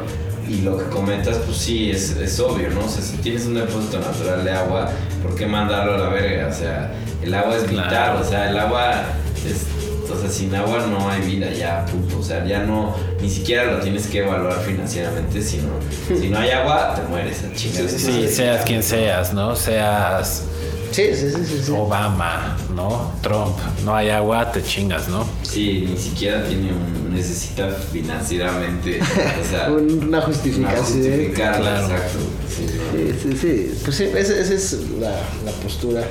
[0.48, 2.84] y lo que comentas, pues sí, es, es obvio, ¿no?
[2.84, 4.90] O sea, si tienes un depósito natural de agua,
[5.22, 6.48] ¿por qué mandarlo a la verga?
[6.48, 6.92] O sea,
[7.22, 8.20] el agua es vital, Claro.
[8.20, 9.02] o sea, el agua
[9.46, 9.66] es
[10.12, 12.18] o sea, sin agua no hay vida ya, punto.
[12.18, 15.68] O sea, ya no, ni siquiera lo tienes que evaluar financieramente, sino
[16.08, 17.88] si no hay agua, te mueres a chingar.
[17.88, 19.56] Sí, seas quien seas, ¿no?
[19.56, 20.44] Seas
[20.92, 21.62] Sí, sí, sí, sí.
[21.64, 21.72] sí.
[21.72, 23.12] Obama, ¿no?
[23.22, 23.56] Trump.
[23.84, 25.26] No hay agua, te chingas, ¿no?
[25.42, 30.84] Sí, ni siquiera tiene un, necesita financieramente, o sea, Una una justificación.
[30.84, 31.86] justificarla, Claro.
[31.94, 32.18] exacto.
[32.48, 32.66] Sí.
[32.92, 33.78] Sí, sí, sí.
[33.84, 35.10] Pues sí, esa, esa es la,
[35.44, 36.02] la postura.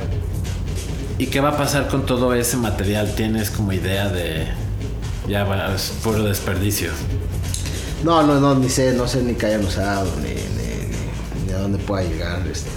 [1.17, 3.13] ¿Y qué va a pasar con todo ese material?
[3.15, 4.47] ¿Tienes como idea de...
[5.27, 6.89] Ya va, es puro desperdicio.
[8.03, 11.53] No, no, no, ni sé, no sé ni qué hayan usado, ni, ni, ni- ni
[11.53, 12.41] a dónde pueda llegar.
[12.51, 12.69] Este.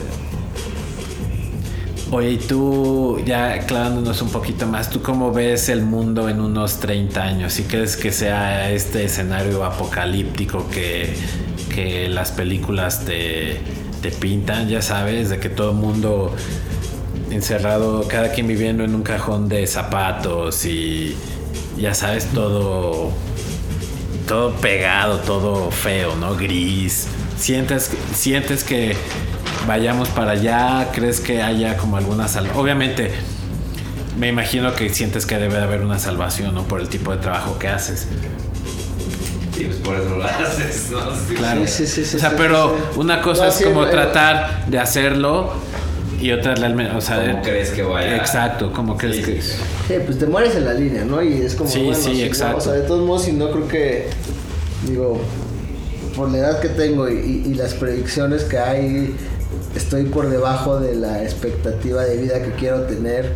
[2.10, 6.78] Oye, y tú, ya aclarándonos un poquito más, ¿tú cómo ves el mundo en unos
[6.78, 7.58] 30 años?
[7.58, 11.14] ¿Y crees que sea este escenario apocalíptico que,
[11.74, 13.58] que las películas te,
[14.02, 16.34] te pintan, ya sabes, de que todo el mundo
[17.30, 21.16] encerrado, cada quien viviendo en un cajón de zapatos y
[21.78, 23.10] ya sabes, todo,
[24.28, 26.36] todo pegado, todo feo, ¿no?
[26.36, 27.08] Gris.
[27.38, 28.94] ¿Sientes, sientes que
[29.66, 30.88] vayamos para allá?
[30.92, 32.60] ¿Crees que haya como alguna salvación?
[32.62, 33.10] Obviamente,
[34.18, 36.62] me imagino que sientes que debe de haber una salvación, ¿no?
[36.64, 38.06] Por el tipo de trabajo que haces.
[39.58, 40.98] Y pues por eso lo haces, ¿no?
[41.28, 41.60] Sí, Claro.
[41.66, 44.66] Sí, sí, sí, sí, o sea, sí, pero sí, una cosa No, es como tratar
[44.66, 45.52] de hacerlo
[46.20, 48.16] y otra realmente, o sea, ¿Cómo crees que vaya?
[48.16, 49.52] Exacto, ¿cómo crees Sí, que sí.
[49.88, 51.22] Sí, pues te mueres en la línea, ¿no?
[51.22, 52.56] Y es como, Sí, bueno, sí, si no, exacto.
[52.56, 54.08] o sea, de todos modos, si no creo que,
[54.88, 55.20] digo,
[56.16, 59.14] por la edad que tengo y, y- y las predicciones que hay,
[59.74, 63.32] estoy por debajo de la expectativa de vida que quiero tener,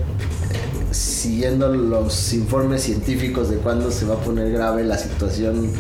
[0.91, 5.71] siguiendo los informes científicos de cuándo se va a poner grave la situación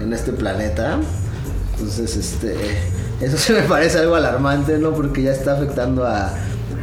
[0.00, 0.98] en este planeta.
[1.72, 2.56] Entonces, este,
[3.20, 4.92] eso sí me parece algo alarmante, ¿no?
[4.92, 6.32] Porque ya está afectando a,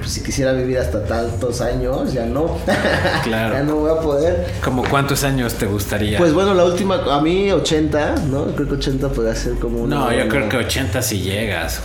[0.05, 2.57] si quisiera vivir hasta tantos años, ya no.
[3.23, 3.55] Claro.
[3.55, 4.47] ya no voy a poder.
[4.63, 6.17] como cuántos años te gustaría?
[6.17, 8.45] Pues bueno, la última, a mí 80, ¿no?
[8.55, 9.95] Creo que 80 podría ser como una...
[9.95, 11.81] no, yo creo que 80 si llegas.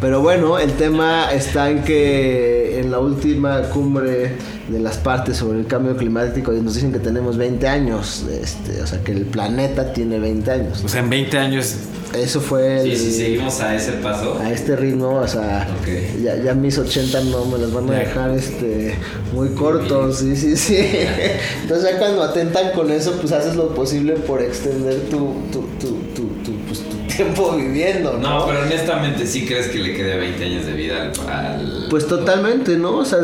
[0.00, 4.36] Pero bueno, el tema está en que en la última cumbre
[4.70, 8.86] de las partes sobre el cambio climático nos dicen que tenemos 20 años, este, o
[8.86, 10.82] sea que el planeta tiene 20 años.
[10.84, 11.74] O sea, en 20 años
[12.12, 16.20] Eso fue Sí, el- si seguimos a ese paso, a este ritmo, o sea, Ok.
[16.24, 18.96] ya, ya mis 80 no me las van a dejar este
[19.32, 20.76] muy cortos, sí, sí, sí.
[21.62, 25.98] Entonces ya cuando atentan con eso, pues haces lo posible por extender tu, tu, tu,
[27.24, 28.40] tiempo viviendo, ¿no?
[28.40, 31.86] No, pero honestamente sí crees que le quede 20 años de vida al...
[31.90, 32.96] Pues totalmente, ¿no?
[32.98, 33.18] O sea,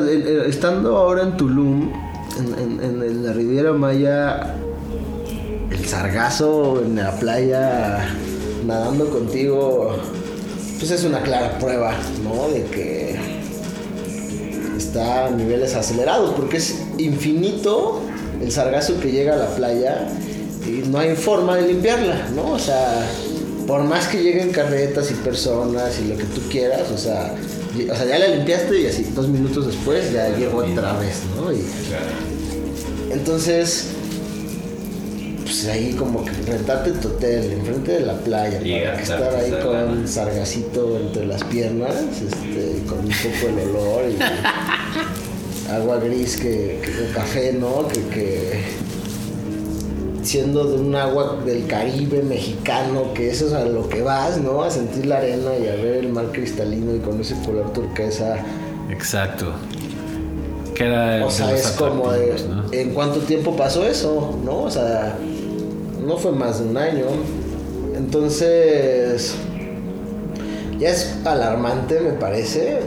[0.47, 1.91] estando ahora en Tulum,
[2.39, 4.55] en, en- en la Riviera Maya,
[5.71, 8.07] el sargazo en la playa,
[8.67, 9.97] nadando contigo,
[10.79, 12.49] pues es una clara prueba, ¿no?
[12.49, 13.17] De que
[14.77, 18.03] está a niveles acelerados, porque es infinito
[18.43, 20.07] el sargazo que llega a la playa
[20.67, 22.53] y no hay forma de limpiarla, ¿no?
[22.53, 23.07] O sea,
[23.67, 27.35] por más que lleguen carretas y personas y lo que tú quieras, o sea,
[27.91, 31.53] o sea ya la limpiaste y así, dos minutos después ya llegó otra vez, ¿no?
[31.53, 31.57] Y,
[31.89, 32.05] Claro.
[33.11, 33.87] entonces,
[35.43, 39.51] pues ahí como que rentarte tu hotel enfrente de la playa para gastar estar ahí
[39.63, 40.07] con lana.
[40.07, 47.09] sargacito entre las piernas, este, con un poco el olor y agua gris que, que-
[47.11, 47.87] o café, ¿no?
[47.89, 48.61] Que, que
[50.27, 54.63] siendo de un agua del Caribe mexicano, que eso es a lo que vas, ¿no?
[54.63, 58.39] A sentir la arena y a ver el mar cristalino y con ese color turquesa.
[58.91, 59.53] Exacto.
[60.75, 62.35] Que era O de sea, es como de.
[62.73, 64.39] ¿en cuánto tiempo pasó eso?
[64.45, 64.65] ¿No?
[64.65, 65.17] O sea,
[66.05, 67.07] no fue más de un año.
[67.97, 69.35] Entonces,
[70.79, 72.81] ya es alarmante, me parece.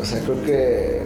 [0.00, 1.02] O sea, creo que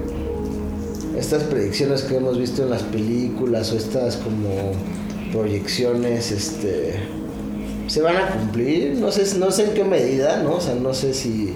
[1.17, 4.73] estas predicciones que hemos visto en las películas o estas como
[5.33, 6.95] proyecciones, este
[7.89, 10.55] se van a cumplir, no sé, no sé en qué medida, ¿no?
[10.55, 11.53] O sea, no sé si,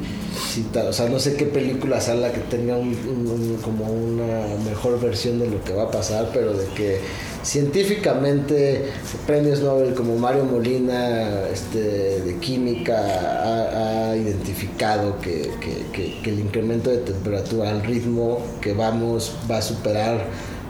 [0.52, 5.38] si o sea, no sé qué película salga que tenga un, como una mejor versión
[5.38, 6.98] de lo que va a pasar, pero de que
[7.42, 8.82] científicamente
[9.26, 12.98] premios Nobel como Mario Molina este, de química
[14.10, 15.50] ha, identificado que-
[16.22, 20.24] que el incremento de temperatura al ritmo que vamos va a superar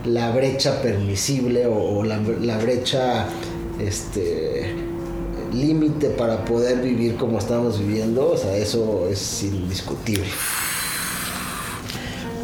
[0.07, 2.18] la brecha permisible o, la,
[2.59, 3.26] brecha
[3.78, 4.74] este
[5.52, 10.26] límite para poder vivir como estamos viviendo, o sea, eso es indiscutible.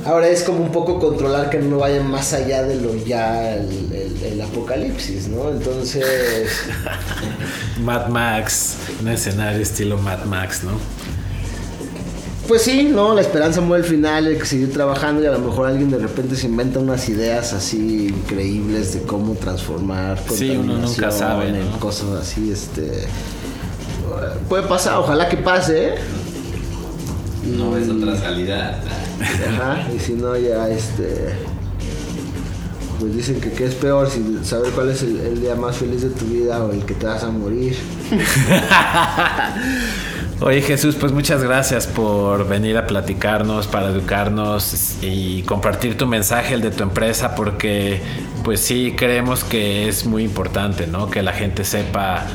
[0.05, 4.41] Ahora es como un poco controlar que no vaya más allá de lo ya el,
[4.41, 5.51] apocalipsis, ¿no?
[5.51, 6.49] Entonces...
[7.81, 10.73] Mad Max, un escenario estilo Mad Max, ¿no?
[12.53, 13.15] Pues sí, ¿no?
[13.15, 15.97] La esperanza muere el final, hay que seguir trabajando y a lo mejor alguien de
[15.97, 21.67] repente se inventa unas ideas así increíbles de cómo transformar sí, uno nunca sabe, en
[21.79, 23.07] cosas así, este...
[24.51, 25.95] Puede pasar, ojalá que pase, ¿eh?
[27.57, 28.83] No es otra salida.
[29.49, 31.35] Ajá, y si no ya este
[33.01, 36.11] pues dicen que qué es peor si saber cuál es el, día más feliz de
[36.11, 37.79] tu vida o el que te vas a morir.
[40.45, 46.55] Oye Jesús, pues muchas gracias por venir a platicarnos, para educarnos y compartir tu mensaje,
[46.55, 48.01] el de tu empresa, porque
[48.43, 51.09] pues sí creemos que es muy importante, ¿no?
[51.09, 52.27] Que la gente sepa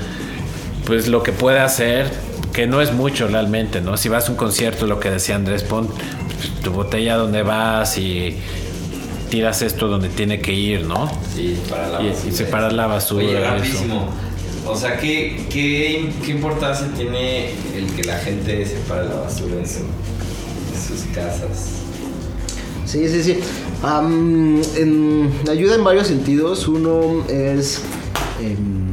[0.86, 2.10] pues lo que puede hacer,
[2.54, 3.98] que no es mucho realmente, ¿no?
[3.98, 5.90] Si vas a un concierto, lo que decía Andrés, pon
[6.64, 8.38] tu botella donde vas y
[9.30, 11.12] tiras esto donde tiene que ir, ¿no?
[11.36, 12.30] Sí, para la basura.
[12.30, 13.26] Y, separar la basura.
[13.26, 14.27] Oye, rapidísimo.
[14.70, 19.66] O sea, ¿qué, ¿qué, qué, importancia tiene el que la gente separe la basura en,
[19.68, 21.72] sus casas?
[22.86, 23.40] Sí, sí, sí.
[25.50, 26.68] ayuda en varios sentidos.
[26.68, 27.82] Uno es
[28.42, 28.92] em,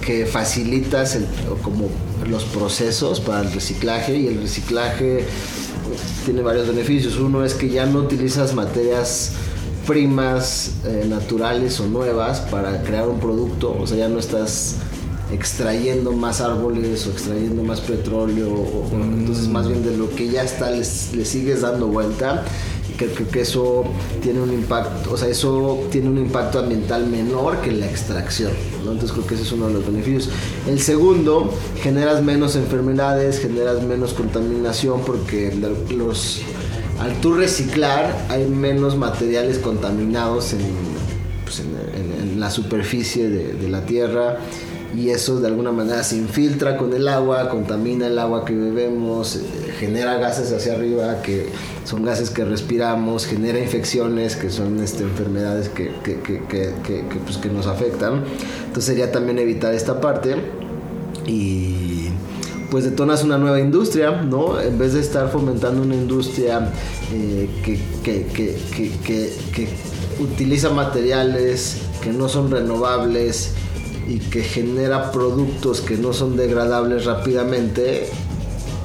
[0.00, 1.18] que facilitas
[1.62, 1.88] como
[2.28, 5.24] los procesos para el reciclaje y el reciclaje
[6.24, 7.16] tiene varios beneficios.
[7.16, 9.34] Uno es que ya no utilizas materias
[9.86, 14.76] primas eh, naturales o nuevas para crear un producto, o sea, ya no estás
[15.32, 20.70] extrayendo más árboles o extrayendo más petróleo, entonces más bien de lo que ya está
[20.70, 22.44] le sigues dando vuelta
[23.08, 23.84] creo que eso
[24.22, 29.12] tiene un impacto, o sea, eso tiene un impacto ambiental menor que la extracción, Entonces
[29.12, 30.28] creo que ese es uno de los beneficios.
[30.68, 35.54] El segundo, generas menos enfermedades, generas menos contaminación porque
[35.96, 36.40] los,
[37.00, 40.60] al tú reciclar hay menos materiales contaminados en,
[41.44, 41.62] pues,
[42.36, 44.38] la superficie de, de la tierra
[44.94, 49.36] y eso de alguna manera se infiltra con el agua, contamina el agua que bebemos,
[49.36, 49.40] eh,
[49.78, 51.48] genera gases hacia arriba que
[51.84, 56.72] son gases que respiramos, genera infecciones que son este, enfermedades que, que, que,
[57.24, 58.24] pues, que nos afectan.
[58.66, 60.36] Entonces sería también evitar esta parte
[61.26, 62.08] y
[62.70, 64.58] pues detonas una nueva industria, ¿no?
[64.60, 66.72] En vez de estar fomentando una industria
[67.12, 67.78] eh, que
[70.20, 73.52] utiliza materiales que no son renovables,
[74.08, 78.08] y que genera productos que no son degradables rápidamente,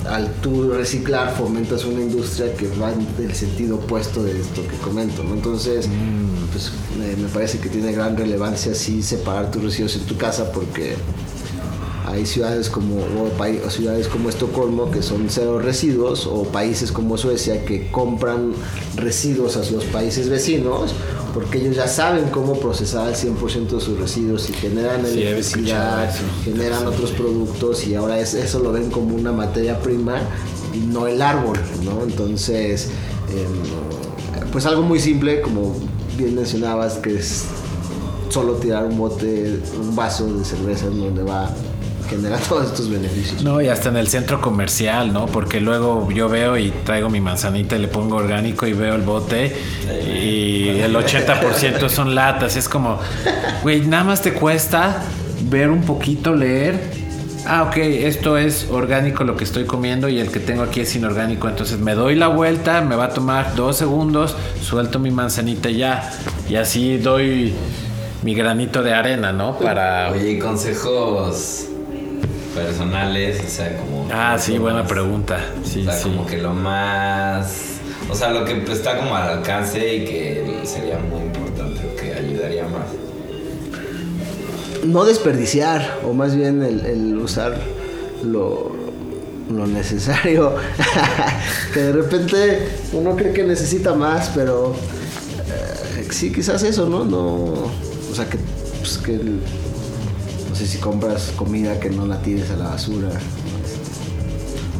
[0.10, 4.78] al tú reciclar fomentas una industria que va en el sentido opuesto de esto que
[4.78, 5.34] comento, ¿no?
[5.34, 6.48] Entonces, mm.
[6.52, 10.96] pues me parece que tiene gran relevancia sí separar tus residuos en tu casa porque
[12.08, 17.66] hay ciudades como o, ciudades como Estocolmo que son cero residuos o países como Suecia
[17.66, 18.54] que compran
[18.96, 20.94] residuos a los países vecinos
[21.34, 26.10] porque ellos ya saben cómo procesar el 100% de sus residuos y generan electricidad,
[26.44, 30.20] generan otros productos y ahora es, eso lo ven como una materia prima
[30.74, 32.04] y no el árbol, ¿no?
[32.04, 32.90] Entonces,
[33.30, 35.76] em, pues algo muy simple, como
[36.18, 37.44] bien mencionabas, que es
[38.30, 41.54] solo tirar un bote, un vaso de cerveza en donde va
[42.08, 43.44] genera todos estos beneficios.
[43.44, 45.26] No, y hasta en el centro comercial, ¿no?
[45.28, 49.02] Porque luego yo veo y traigo mi manzanita y le pongo orgánico y veo el
[49.02, 49.56] bote
[50.06, 52.56] y el 80% son latas.
[52.56, 53.00] Es como,
[53.62, 55.04] güey, nada más te cuesta
[55.44, 56.98] ver un poquito, leer.
[57.46, 60.94] Ah, ok, esto es orgánico lo que estoy comiendo y el que tengo aquí es
[60.96, 61.48] inorgánico.
[61.48, 66.12] Entonces me doy la vuelta, me va a tomar dos segundos, suelto mi manzanita ya.
[66.50, 67.54] Y así doy
[68.24, 69.58] mi granito de arena, ¿no?
[69.58, 70.12] Para...
[70.12, 71.68] Oye, consejos
[72.58, 74.08] personales, o sea, como...
[74.12, 75.40] Ah, sí, buena pregunta.
[75.64, 77.78] Sí, o sea, como que lo más...
[78.10, 82.14] O sea, lo que está como al alcance y que sería muy importante o que
[82.14, 82.88] ayudaría más.
[84.86, 87.58] No desperdiciar, o más bien el, usar
[88.24, 88.72] lo,
[89.52, 90.56] lo necesario.
[91.74, 94.74] que de repente uno cree que necesita más, pero
[95.48, 97.04] eh, sí, quizás eso, ¿no?
[97.04, 98.38] No, o sea, que,
[98.80, 99.20] pues, que
[100.58, 103.10] sé si compras comida que no la tires a la basura,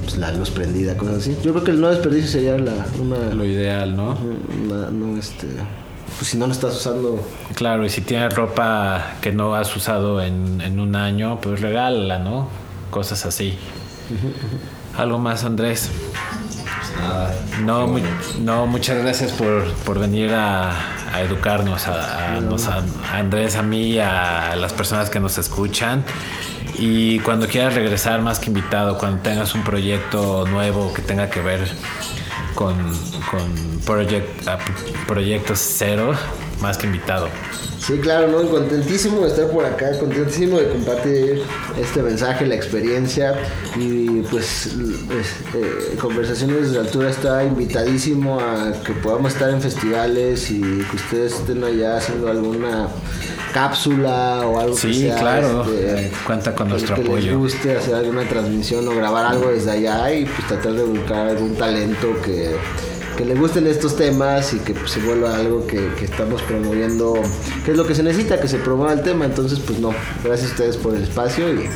[0.04, 1.38] pues la luz prendida, cosas así.
[1.44, 2.88] Yo creo que el no desperdicio sería la,
[3.34, 4.18] lo ideal, ¿no?
[4.92, 5.48] no este,
[6.18, 7.24] pues si no lo estás usando.
[7.54, 12.48] Claro, y si tienes ropa que no has usado en, un año, pues regálala, ¿no?
[12.90, 13.56] Cosas así.
[14.98, 15.92] ¿Algo más, Andrés?
[17.00, 17.36] Nada.
[17.62, 17.88] No,
[18.40, 20.72] no muchas gracias por, por venir a,
[21.18, 26.04] a educarnos, a, a, Andrés, a mí, a las personas que nos escuchan.
[26.78, 31.42] Y cuando quieras regresar más que invitado, cuando tengas un proyecto nuevo que tenga que
[31.42, 31.68] ver
[32.54, 32.76] con,
[33.32, 33.82] con
[35.08, 36.14] proyectos cero,
[36.62, 37.30] más que invitado.
[37.80, 38.50] Sí, claro, ¿no?
[38.50, 41.44] Contentísimo de estar por acá, contentísimo de compartir
[41.80, 43.36] este mensaje, la experiencia
[43.76, 44.76] y pues
[45.54, 51.36] eh, Conversaciones de Altura está invitadísimo a que podamos estar en festivales y que ustedes
[51.36, 52.88] estén allá haciendo alguna
[53.54, 57.26] cápsula o algo sí, que claro, este, cuenta con nuestro que apoyo.
[57.28, 61.30] les guste hacer alguna transmisión o grabar algo desde allá y pues tratar de buscar
[61.30, 62.56] algún talento que
[63.18, 67.20] que le gusten estos temas y que pues, se vuelva algo que, estamos promoviendo,
[67.66, 69.26] que es lo que se necesita, que se promueva el tema.
[69.26, 71.68] Entonces, pues no, gracias a ustedes por el espacio y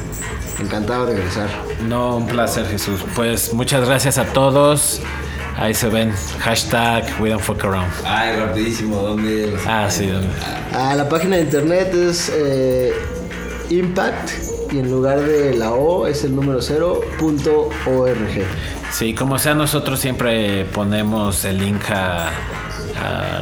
[0.61, 1.49] encantado de regresar.
[1.88, 3.01] No, un placer Jesús.
[3.15, 5.01] Pues muchas gracias a todos.
[5.57, 6.13] Ahí se ven.
[6.39, 7.91] Hashtag We Don't Fuck Around.
[8.05, 8.97] Ay, rapidísimo.
[8.97, 9.57] ¿Dónde?
[9.68, 10.07] Ah, sí.
[10.07, 10.30] ¿dónde?
[10.73, 12.93] Ah, la página de internet es eh,
[13.69, 14.30] Impact
[14.72, 18.45] y en lugar de la O es el número cero punto org.
[18.91, 22.30] Sí, como sea, nosotros siempre ponemos el link a,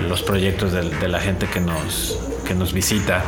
[0.08, 2.18] los proyectos de, la gente que nos,
[2.48, 3.24] que nos visita.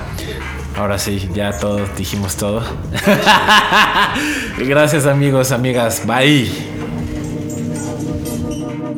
[0.78, 2.64] Ahora sí, ya todos dijimos todo.
[4.58, 6.04] Gracias amigos, amigas.
[6.06, 6.50] Bye.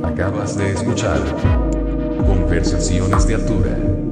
[0.03, 1.19] Acabas de escuchar
[2.27, 4.02] Conversaciones de Altura.